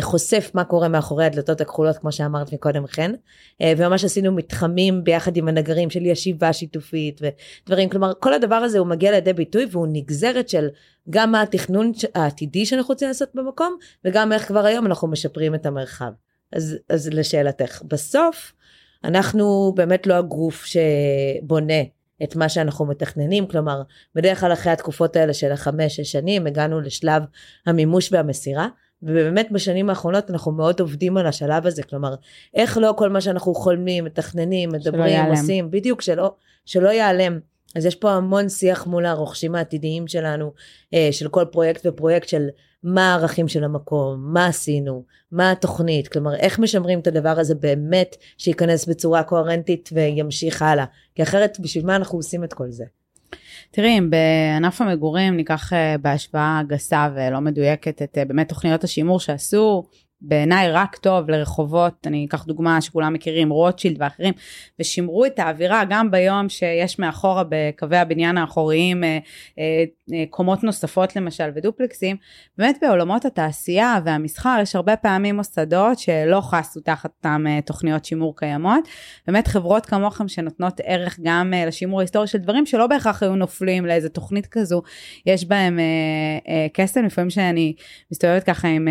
חושף 0.00 0.50
מה 0.54 0.64
קורה 0.64 0.88
מאחורי 0.88 1.24
הדלתות 1.24 1.60
הכחולות 1.60 1.98
כמו 1.98 2.12
שאמרת 2.12 2.52
מקודם 2.52 2.86
חן 2.86 3.12
אה, 3.60 3.72
וממש 3.76 4.04
עשינו 4.04 4.32
מתחמים 4.32 5.04
ביחד 5.04 5.36
עם 5.36 5.48
הנגרים 5.48 5.90
של 5.90 6.06
ישיבה 6.06 6.52
שיתופית 6.52 7.20
ודברים. 7.22 7.88
כלומר 7.88 8.12
כל 8.20 8.34
הדבר 8.34 8.54
הזה 8.54 8.78
הוא 8.78 8.86
מגיע 8.86 9.10
לידי 9.10 9.32
ביטוי 9.32 9.66
והוא 9.70 9.86
נגזרת 9.92 10.48
של 10.48 10.68
גם 11.10 11.32
מה 11.32 11.42
התכנון 11.42 11.92
העתידי 12.14 12.66
שאנחנו 12.66 12.92
רוצים 12.92 13.08
לעשות 13.08 13.28
במקום 13.34 13.76
וגם 14.04 14.32
איך 14.32 14.48
כבר 14.48 14.64
היום 14.64 14.86
אנחנו 14.86 15.08
משפרים 15.08 15.54
את 15.54 15.66
המרחב. 15.66 16.10
אז, 16.52 16.76
אז 16.88 17.08
לשאלתך 17.12 17.82
בסוף 17.88 18.52
אנחנו 19.04 19.72
באמת 19.76 20.06
לא 20.06 20.14
הגוף 20.14 20.64
שבונה 20.64 21.82
את 22.22 22.36
מה 22.36 22.48
שאנחנו 22.48 22.86
מתכננים, 22.86 23.46
כלומר, 23.46 23.82
בדרך 24.14 24.40
כלל 24.40 24.52
אחרי 24.52 24.72
התקופות 24.72 25.16
האלה 25.16 25.34
של 25.34 25.52
החמש-שש 25.52 26.12
שנים 26.12 26.46
הגענו 26.46 26.80
לשלב 26.80 27.22
המימוש 27.66 28.12
והמסירה, 28.12 28.68
ובאמת 29.02 29.52
בשנים 29.52 29.90
האחרונות 29.90 30.30
אנחנו 30.30 30.52
מאוד 30.52 30.80
עובדים 30.80 31.16
על 31.16 31.26
השלב 31.26 31.66
הזה, 31.66 31.82
כלומר, 31.82 32.14
איך 32.54 32.78
לא 32.78 32.94
כל 32.96 33.08
מה 33.08 33.20
שאנחנו 33.20 33.54
חולמים, 33.54 34.04
מתכננים, 34.04 34.70
מדברים, 34.72 35.24
עושים, 35.30 35.70
בדיוק, 35.70 36.02
שלא, 36.02 36.34
שלא 36.66 36.88
ייעלם. 36.88 37.38
אז 37.76 37.86
יש 37.86 37.94
פה 37.94 38.10
המון 38.10 38.48
שיח 38.48 38.86
מול 38.86 39.06
הרוכשים 39.06 39.54
העתידיים 39.54 40.08
שלנו, 40.08 40.52
אה, 40.94 41.08
של 41.12 41.28
כל 41.28 41.44
פרויקט 41.44 41.86
ופרויקט 41.86 42.28
של 42.28 42.48
מה 42.82 43.10
הערכים 43.10 43.48
של 43.48 43.64
המקום, 43.64 44.32
מה 44.32 44.46
עשינו, 44.46 45.04
מה 45.32 45.50
התוכנית, 45.50 46.08
כלומר 46.08 46.34
איך 46.34 46.58
משמרים 46.58 46.98
את 47.00 47.06
הדבר 47.06 47.38
הזה 47.38 47.54
באמת 47.54 48.16
שייכנס 48.38 48.86
בצורה 48.86 49.22
קוהרנטית 49.22 49.88
וימשיך 49.92 50.62
הלאה, 50.62 50.84
כי 51.14 51.22
אחרת 51.22 51.60
בשביל 51.60 51.86
מה 51.86 51.96
אנחנו 51.96 52.18
עושים 52.18 52.44
את 52.44 52.52
כל 52.52 52.70
זה. 52.70 52.84
תראי, 53.72 53.98
אם 53.98 54.10
בענף 54.10 54.80
המגורים 54.80 55.36
ניקח 55.36 55.72
אה, 55.72 55.98
בהשוואה 55.98 56.62
גסה 56.66 57.08
ולא 57.14 57.40
מדויקת 57.40 58.02
את 58.02 58.18
אה, 58.18 58.24
באמת 58.24 58.48
תוכניות 58.48 58.84
השימור 58.84 59.20
שעשו, 59.20 59.82
בעיניי 60.22 60.70
רק 60.72 60.96
טוב 60.96 61.30
לרחובות, 61.30 62.06
אני 62.06 62.26
אקח 62.28 62.44
דוגמה 62.44 62.80
שכולם 62.80 63.12
מכירים, 63.12 63.50
רוטשילד 63.50 63.96
ואחרים, 64.00 64.34
ושימרו 64.80 65.24
את 65.26 65.38
האווירה 65.38 65.82
גם 65.88 66.10
ביום 66.10 66.48
שיש 66.48 66.98
מאחורה 66.98 67.42
בקווי 67.48 67.96
הבניין 67.96 68.38
האחוריים 68.38 69.04
אה, 69.04 69.18
אה, 69.58 69.84
אה, 70.12 70.24
קומות 70.30 70.64
נוספות 70.64 71.16
למשל 71.16 71.50
ודופלקסים, 71.54 72.16
באמת 72.58 72.78
בעולמות 72.82 73.24
התעשייה 73.24 73.98
והמסחר 74.04 74.58
יש 74.62 74.76
הרבה 74.76 74.96
פעמים 74.96 75.36
מוסדות 75.36 75.98
שלא 75.98 76.40
חסו 76.40 76.80
תחת 76.80 77.10
אותם 77.16 77.44
תוכניות 77.66 78.04
שימור 78.04 78.36
קיימות, 78.36 78.88
באמת 79.26 79.48
חברות 79.48 79.86
כמוכם 79.86 80.28
שנותנות 80.28 80.80
ערך 80.84 81.18
גם 81.22 81.52
לשימור 81.66 82.00
ההיסטורי 82.00 82.26
של 82.26 82.38
דברים 82.38 82.66
שלא 82.66 82.86
בהכרח 82.86 83.22
היו 83.22 83.36
נופלים 83.36 83.86
לאיזה 83.86 84.08
תוכנית 84.08 84.46
כזו, 84.46 84.82
יש 85.26 85.44
בהם 85.44 85.78
קסם, 86.72 87.04
לפעמים 87.04 87.30
שאני 87.30 87.74
מסתובבת 88.12 88.44
ככה 88.44 88.68
עם, 88.68 88.88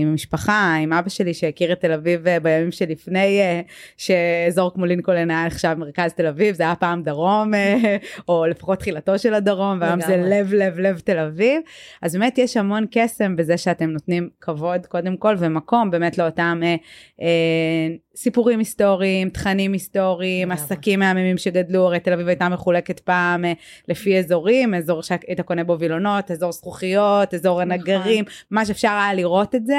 עם 0.00 0.16
המשפחה, 0.22 0.74
עם 0.82 0.92
אבא 0.92 1.08
שלי 1.08 1.34
שהכיר 1.34 1.72
את 1.72 1.80
תל 1.80 1.92
אביב 1.92 2.26
אה, 2.26 2.40
בימים 2.40 2.70
שלפני 2.70 3.40
אה, 3.40 3.60
שאזור 3.96 4.74
כמו 4.74 4.86
לינקולן 4.86 5.30
היה 5.30 5.46
נחשב 5.46 5.74
מרכז 5.78 6.12
תל 6.12 6.26
אביב, 6.26 6.54
זה 6.54 6.62
היה 6.62 6.74
פעם 6.74 7.02
דרום, 7.02 7.54
אה, 7.54 7.96
או 8.28 8.46
לפחות 8.46 8.78
תחילתו 8.78 9.18
של 9.18 9.34
הדרום, 9.34 9.78
והיום 9.80 10.00
זה 10.00 10.16
לב 10.16 10.52
לב 10.54 10.78
לב 10.78 10.98
תל 10.98 11.18
אביב. 11.18 11.62
אז 12.02 12.12
באמת 12.16 12.38
יש 12.38 12.56
המון 12.56 12.86
קסם 12.90 13.36
בזה 13.36 13.56
שאתם 13.56 13.90
נותנים 13.90 14.28
כבוד 14.40 14.86
קודם 14.86 15.16
כל, 15.16 15.34
ומקום 15.38 15.90
באמת 15.90 16.18
לאותם 16.18 16.60
אה, 16.62 16.76
אה, 17.20 17.96
סיפורים 18.16 18.58
היסטוריים, 18.58 19.28
תכנים 19.30 19.72
היסטוריים, 19.72 20.50
עסקים 20.50 20.98
מהממים 21.00 21.38
שגדלו, 21.38 21.86
הרי 21.86 22.00
תל 22.00 22.12
אביב 22.12 22.28
הייתה 22.28 22.48
מחולקת 22.48 23.00
פעם 23.00 23.44
לפי 23.88 24.18
אזורים, 24.18 24.74
אזור 24.74 25.02
שהיית 25.02 25.40
קונה 25.40 25.64
בו 25.64 25.78
וילונות, 25.78 26.30
אזור 26.30 26.52
זכוכיות, 26.52 27.34
אזור 27.34 27.64
נכון. 27.64 27.70
הנגרים, 27.72 28.24
מה 28.50 28.66
שאפשר 28.66 28.88
היה 28.88 29.14
לראות 29.14 29.54
את 29.54 29.66
זה, 29.66 29.78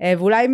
ואולי 0.00 0.46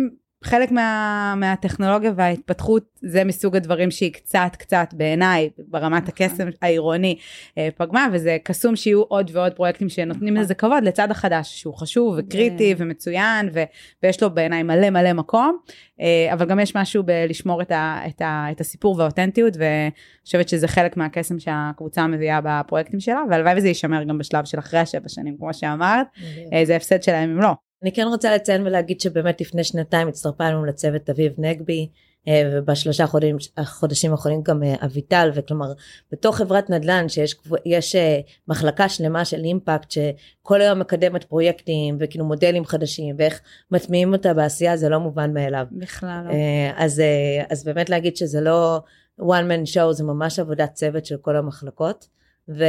חלק 0.47 0.71
מה, 0.71 1.33
מהטכנולוגיה 1.37 2.11
וההתפתחות 2.15 2.83
זה 3.01 3.23
מסוג 3.23 3.55
הדברים 3.55 3.91
שהיא 3.91 4.13
קצת 4.13 4.51
קצת 4.59 4.87
בעיניי 4.93 5.49
ברמת 5.57 6.03
נכון. 6.03 6.25
הקסם 6.25 6.47
העירוני 6.61 7.17
אה, 7.57 7.69
פגמה 7.77 8.07
וזה 8.13 8.37
קסום 8.43 8.75
שיהיו 8.75 9.01
עוד 9.01 9.31
ועוד 9.33 9.53
פרויקטים 9.53 9.89
שנותנים 9.89 10.33
נכון. 10.33 10.43
לזה 10.43 10.53
כבוד 10.53 10.83
לצד 10.83 11.11
החדש 11.11 11.61
שהוא 11.61 11.73
חשוב 11.73 12.15
וקריטי 12.17 12.75
ומצוין 12.77 13.49
ו, 13.53 13.63
ויש 14.03 14.23
לו 14.23 14.29
בעיניי 14.29 14.63
מלא 14.63 14.89
מלא 14.89 15.13
מקום 15.13 15.57
אה, 16.01 16.33
אבל 16.33 16.45
גם 16.45 16.59
יש 16.59 16.75
משהו 16.75 17.03
בלשמור 17.03 17.61
את, 17.61 17.71
ה, 17.71 18.01
את, 18.07 18.21
ה, 18.21 18.45
את 18.51 18.61
הסיפור 18.61 18.97
והאותנטיות 18.97 19.53
ואני 19.57 19.91
חושבת 20.25 20.49
שזה 20.49 20.67
חלק 20.67 20.97
מהקסם 20.97 21.39
שהקבוצה 21.39 22.07
מביאה 22.07 22.39
בפרויקטים 22.43 22.99
שלה 22.99 23.23
והלוואי 23.29 23.57
וזה 23.57 23.67
יישמר 23.67 24.03
גם 24.03 24.17
בשלב 24.17 24.45
של 24.45 24.59
אחרי 24.59 24.79
השבע 24.79 25.09
שנים 25.09 25.37
כמו 25.37 25.53
שאמרת 25.53 26.07
אה, 26.53 26.65
זה 26.65 26.75
הפסד 26.75 27.03
שלהם 27.03 27.29
אם 27.29 27.41
לא. 27.41 27.66
אני 27.83 27.91
כן 27.91 28.07
רוצה 28.07 28.35
לציין 28.35 28.67
ולהגיד 28.67 29.01
שבאמת 29.01 29.41
לפני 29.41 29.63
שנתיים 29.63 30.07
הצטרפה 30.07 30.49
לנו 30.49 30.65
לצוות 30.65 31.09
אביב 31.09 31.33
נגבי 31.37 31.89
אה, 32.27 32.49
ובשלושה 32.53 33.07
חודשים, 33.07 33.37
החודשים 33.57 34.11
האחרונים 34.11 34.41
גם 34.43 34.63
אה, 34.63 34.75
אביטל 34.85 35.31
וכלומר 35.33 35.73
בתוך 36.11 36.37
חברת 36.37 36.69
נדל"ן 36.69 37.09
שיש 37.09 37.35
יש 37.65 37.95
אה, 37.95 38.19
מחלקה 38.47 38.89
שלמה 38.89 39.25
של 39.25 39.43
אימפקט 39.43 39.91
שכל 39.91 40.61
היום 40.61 40.79
מקדמת 40.79 41.23
פרויקטים 41.23 41.97
וכאילו 41.99 42.25
מודלים 42.25 42.65
חדשים 42.65 43.15
ואיך 43.19 43.41
מטמיעים 43.71 44.13
אותה 44.13 44.33
בעשייה 44.33 44.77
זה 44.77 44.89
לא 44.89 44.97
מובן 44.99 45.33
מאליו. 45.33 45.65
בכלל 45.71 46.23
לא. 46.27 46.33
אז, 46.75 47.01
אז 47.49 47.63
באמת 47.63 47.89
להגיד 47.89 48.17
שזה 48.17 48.41
לא 48.41 48.79
one 49.21 49.23
man 49.23 49.73
show 49.73 49.91
זה 49.91 50.03
ממש 50.03 50.39
עבודת 50.39 50.73
צוות 50.73 51.05
של 51.05 51.17
כל 51.17 51.35
המחלקות. 51.35 52.16
ו... 52.49 52.63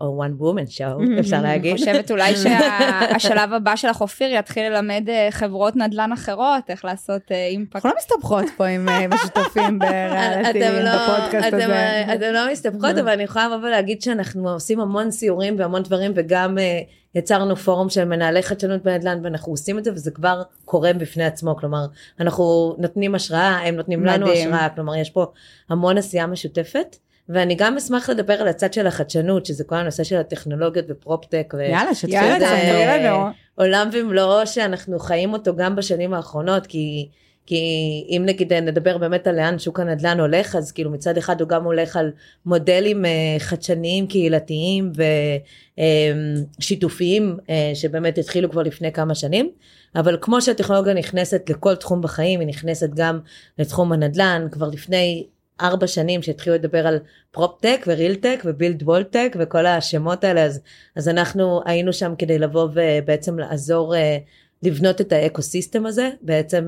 או 0.00 0.24
one 0.24 0.42
woman 0.42 0.70
show 0.70 1.02
אפשר 1.20 1.42
להגיד. 1.42 1.70
אני 1.70 1.78
חושבת 1.78 2.10
אולי 2.10 2.34
שהשלב 2.42 3.52
הבא 3.52 3.76
שלך 3.76 4.00
אופיר 4.00 4.28
יתחיל 4.32 4.72
ללמד 4.72 5.04
אה, 5.08 5.28
חברות 5.30 5.76
נדל"ן 5.76 6.12
אחרות 6.12 6.70
איך 6.70 6.84
לעשות 6.84 7.22
אימפקט. 7.32 7.74
אנחנו 7.76 7.90
לא 7.90 7.94
מסתבכות 7.98 8.44
פה 8.56 8.66
עם 8.66 8.88
השותפים 9.12 9.78
בריאליטי 9.78 10.58
לא- 10.84 10.90
בפודקאסט 10.94 11.54
הזה. 11.54 12.04
אתם 12.14 12.32
לא 12.32 12.52
מסתבכות 12.52 12.98
אבל 13.00 13.08
אני 13.08 13.22
יכולה 13.22 13.46
לבוא 13.46 13.68
ולהגיד 13.68 14.02
שאנחנו 14.02 14.50
עושים 14.50 14.80
המון 14.80 15.10
סיורים 15.10 15.56
והמון 15.58 15.82
דברים 15.82 16.12
וגם 16.14 16.58
יצרנו 17.14 17.56
פורום 17.56 17.90
של 17.90 18.04
מנהלי 18.04 18.42
חדשנות 18.42 18.82
בנדל"ן 18.82 19.20
ואנחנו 19.24 19.52
עושים 19.52 19.78
את 19.78 19.84
זה 19.84 19.92
וזה 19.92 20.10
כבר 20.10 20.42
קורה 20.64 20.92
בפני 20.92 21.24
עצמו 21.24 21.56
כלומר 21.56 21.86
אנחנו 22.20 22.76
נותנים 22.78 23.14
השראה 23.14 23.58
הם 23.64 23.76
נותנים. 23.76 24.04
לנו 24.04 24.32
השראה 24.32 24.68
כלומר 24.68 24.96
יש 24.96 25.10
פה 25.10 25.26
המון 25.70 25.98
עשייה 25.98 26.26
משותפת. 26.26 26.96
ואני 27.28 27.54
גם 27.54 27.76
אשמח 27.76 28.10
לדבר 28.10 28.34
על 28.34 28.48
הצד 28.48 28.72
של 28.72 28.86
החדשנות 28.86 29.46
שזה 29.46 29.64
כל 29.64 29.76
הנושא 29.76 30.04
של 30.04 30.16
הטכנולוגיות 30.16 30.86
ופרופטק. 30.88 31.54
יאללה 31.70 31.94
שתפי 31.94 32.16
לנו. 33.04 33.26
עולם 33.54 33.90
ומלואו 33.92 34.46
שאנחנו 34.46 34.98
חיים 34.98 35.32
אותו 35.32 35.56
גם 35.56 35.76
בשנים 35.76 36.14
האחרונות 36.14 36.66
כי 36.66 37.08
כי 37.48 38.06
אם 38.08 38.22
נגיד 38.26 38.52
נדבר 38.52 38.98
באמת 38.98 39.26
על 39.26 39.36
לאן 39.36 39.58
שוק 39.58 39.80
הנדל"ן 39.80 40.20
הולך 40.20 40.56
אז 40.56 40.72
כאילו 40.72 40.90
מצד 40.90 41.16
אחד 41.16 41.40
הוא 41.40 41.48
גם 41.48 41.64
הולך 41.64 41.96
על 41.96 42.10
מודלים 42.46 43.04
אה, 43.04 43.10
חדשניים 43.38 44.06
קהילתיים 44.06 44.92
ושיתופיים 46.58 47.36
אה, 47.50 47.70
שבאמת 47.74 48.18
התחילו 48.18 48.50
כבר 48.50 48.62
לפני 48.62 48.92
כמה 48.92 49.14
שנים 49.14 49.50
אבל 49.96 50.18
כמו 50.20 50.42
שהטכנולוגיה 50.42 50.94
נכנסת 50.94 51.50
לכל 51.50 51.74
תחום 51.74 52.02
בחיים 52.02 52.40
היא 52.40 52.48
נכנסת 52.48 52.90
גם 52.94 53.18
לתחום 53.58 53.92
הנדל"ן 53.92 54.46
כבר 54.50 54.68
לפני 54.68 55.26
ארבע 55.60 55.86
שנים 55.86 56.22
שהתחילו 56.22 56.56
לדבר 56.56 56.86
על 56.86 56.98
PropTech 57.30 57.84
ו 57.86 57.92
RealTech 57.92 58.42
ו 58.44 58.50
Built 58.50 58.82
World 58.82 59.12
Tech 59.12 59.36
וכל 59.38 59.66
השמות 59.66 60.24
האלה 60.24 60.42
אז, 60.42 60.60
אז 60.96 61.08
אנחנו 61.08 61.60
היינו 61.64 61.92
שם 61.92 62.14
כדי 62.18 62.38
לבוא 62.38 62.68
ובעצם 62.74 63.38
לעזור 63.38 63.96
אה, 63.96 64.18
לבנות 64.62 65.00
את 65.00 65.12
ה 65.12 65.42
ecosystem 65.42 65.86
הזה 65.86 66.10
בעצם 66.22 66.66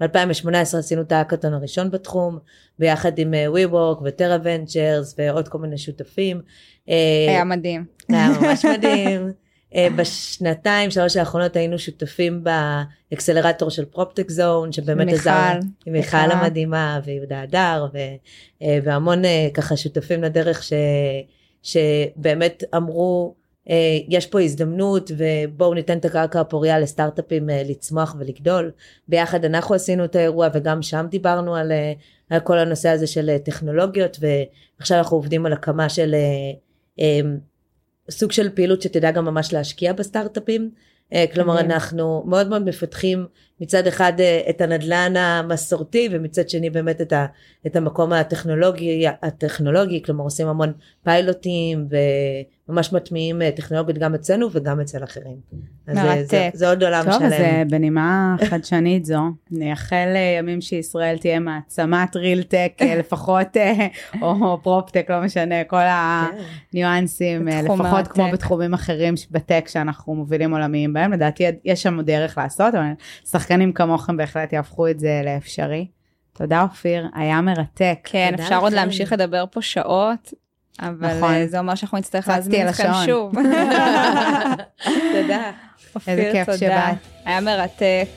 ב-2018 0.00 0.78
עשינו 0.78 1.02
את 1.02 1.12
האקתון 1.12 1.54
הראשון 1.54 1.90
בתחום, 1.90 2.38
ביחד 2.78 3.18
עם 3.18 3.34
אה, 3.34 3.46
WeWork 3.46 4.02
ו 4.04 4.09
Terra 4.09 4.36
Ventures 4.42 5.14
ועוד 5.18 5.48
כל 5.48 5.58
מיני 5.58 5.78
שותפים. 5.78 6.40
אה, 6.88 6.94
היה 7.28 7.44
מדהים. 7.44 7.84
היה 8.08 8.28
ממש 8.40 8.64
מדהים. 8.64 9.30
אה, 9.74 9.88
בשנתיים 9.96 10.90
שלוש 10.90 11.16
האחרונות 11.16 11.56
היינו 11.56 11.78
שותפים 11.78 12.44
באקסלרטור 13.10 13.70
של 13.70 13.84
פרופטק 13.84 14.30
זון 14.30 14.72
שבאמת 14.72 15.08
עזר 15.08 15.58
עם 15.86 15.92
מיכל 15.92 16.16
המדהימה 16.16 17.00
ויהודה 17.04 17.42
הדר 17.42 17.86
והמון 18.60 19.22
ככה 19.54 19.76
שותפים 19.76 20.22
לדרך 20.22 20.62
ש, 20.62 20.72
שבאמת 21.62 22.64
אמרו 22.76 23.34
אה, 23.70 23.98
יש 24.08 24.26
פה 24.26 24.40
הזדמנות 24.40 25.10
ובואו 25.16 25.74
ניתן 25.74 25.98
את 25.98 26.04
הקרקע 26.04 26.40
הפוריה 26.40 26.78
לסטארט-אפים 26.78 27.50
אה, 27.50 27.62
לצמוח 27.64 28.16
ולגדול. 28.18 28.70
ביחד 29.08 29.44
אנחנו 29.44 29.74
עשינו 29.74 30.04
את 30.04 30.16
האירוע 30.16 30.48
וגם 30.54 30.82
שם 30.82 31.06
דיברנו 31.10 31.56
על, 31.56 31.72
אה, 31.72 31.92
על 32.30 32.40
כל 32.40 32.58
הנושא 32.58 32.88
הזה 32.88 33.06
של 33.06 33.38
טכנולוגיות 33.38 34.18
ועכשיו 34.20 34.98
אנחנו 34.98 35.16
עובדים 35.16 35.46
על 35.46 35.52
הקמה 35.52 35.88
של 35.88 36.14
סוג 38.10 38.32
של 38.32 38.50
פעילות 38.54 38.82
שתדע 38.82 39.10
גם 39.10 39.24
ממש 39.24 39.52
להשקיע 39.52 39.92
בסטארט-אפים. 39.92 40.70
כלומר 41.34 41.60
אנחנו 41.60 42.24
מאוד 42.26 42.48
מאוד 42.48 42.64
מפתחים 42.64 43.26
מצד 43.60 43.86
אחד 43.86 44.12
את 44.50 44.60
הנדלן 44.60 45.16
המסורתי 45.16 46.08
ומצד 46.10 46.48
שני 46.48 46.70
באמת 46.70 47.00
את, 47.00 47.12
ה, 47.12 47.26
את 47.66 47.76
המקום 47.76 48.12
הטכנולוגי, 48.12 49.04
הטכנולוגי, 49.22 50.02
כלומר 50.02 50.24
עושים 50.24 50.46
המון 50.46 50.72
פיילוטים 51.04 51.88
ממש 52.70 52.92
מטמיעים 52.92 53.42
אה, 53.42 53.50
טכנולוגיות 53.50 53.98
גם 53.98 54.14
אצלנו 54.14 54.48
וגם 54.52 54.80
אצל 54.80 55.04
אחרים. 55.04 55.36
אז 55.86 55.96
אה, 55.96 56.04
מרתק. 56.04 56.26
זה, 56.30 56.48
זה 56.52 56.68
עוד 56.68 56.82
עולם 56.82 57.04
טוב, 57.04 57.12
שלם. 57.12 57.20
טוב, 57.20 57.26
אז 57.26 57.40
אה, 57.40 57.62
בנימה 57.70 58.36
חדשנית 58.44 59.04
זו, 59.04 59.20
נייחל 59.50 60.08
לימים 60.12 60.60
שישראל 60.60 61.18
תהיה 61.18 61.40
מעצמת 61.40 62.16
רילטק, 62.16 62.72
לפחות, 62.98 63.56
או 64.22 64.62
פרופטק, 64.62 65.06
לא 65.10 65.20
משנה, 65.20 65.64
כל 65.64 65.82
הניואנסים, 66.72 67.48
לפחות 67.48 68.08
כמו 68.08 68.24
בתחומים 68.32 68.74
אחרים 68.74 69.14
בטק 69.30 69.64
שאנחנו 69.68 70.14
מובילים 70.14 70.52
עולמיים 70.52 70.92
בהם, 70.92 71.12
לדעתי 71.12 71.44
יש 71.64 71.82
שם 71.82 72.00
דרך 72.00 72.38
לעשות, 72.38 72.74
אבל 72.74 72.90
שחקנים 73.30 73.72
כמוכם 73.72 74.16
בהחלט 74.16 74.52
יהפכו 74.52 74.88
את 74.88 75.00
זה 75.00 75.22
לאפשרי. 75.24 75.86
תודה 76.32 76.62
אופיר, 76.62 77.06
היה 77.14 77.40
מרתק. 77.40 77.98
כן, 78.04 78.34
אפשר 78.34 78.60
עוד 78.60 78.72
להמשיך 78.72 79.12
לדבר 79.12 79.44
פה 79.50 79.62
שעות. 79.62 80.34
אבל 80.80 81.16
נכון. 81.16 81.34
אה, 81.34 81.46
זה 81.46 81.58
אומר 81.58 81.74
שאנחנו 81.74 81.98
נצטרך 81.98 82.28
להזמין 82.28 82.68
אתכם 82.68 82.90
שוב. 83.06 83.32
תודה. 85.14 85.50
איזה 86.06 86.28
כיף 86.32 86.56
שבאת. 86.56 86.94
היה 87.24 87.40
מרתק. 87.40 88.08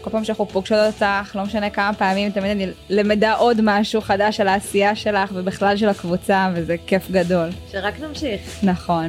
כל 0.00 0.10
פעם 0.10 0.24
שאנחנו 0.24 0.46
פוגשות 0.48 0.94
אותך, 0.94 1.36
לא 1.36 1.42
משנה 1.42 1.70
כמה 1.70 1.94
פעמים, 1.94 2.30
תמיד 2.30 2.50
אני 2.50 2.66
למדה 2.88 3.34
עוד 3.34 3.60
משהו 3.62 4.00
חדש 4.00 4.40
על 4.40 4.48
העשייה 4.48 4.94
שלך 4.94 5.30
ובכלל 5.34 5.76
של 5.76 5.88
הקבוצה, 5.88 6.48
וזה 6.54 6.76
כיף 6.86 7.10
גדול. 7.10 7.48
שרק 7.72 8.00
נמשיך. 8.00 8.40
נכון. 8.62 9.08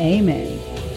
אמן. 0.00 0.95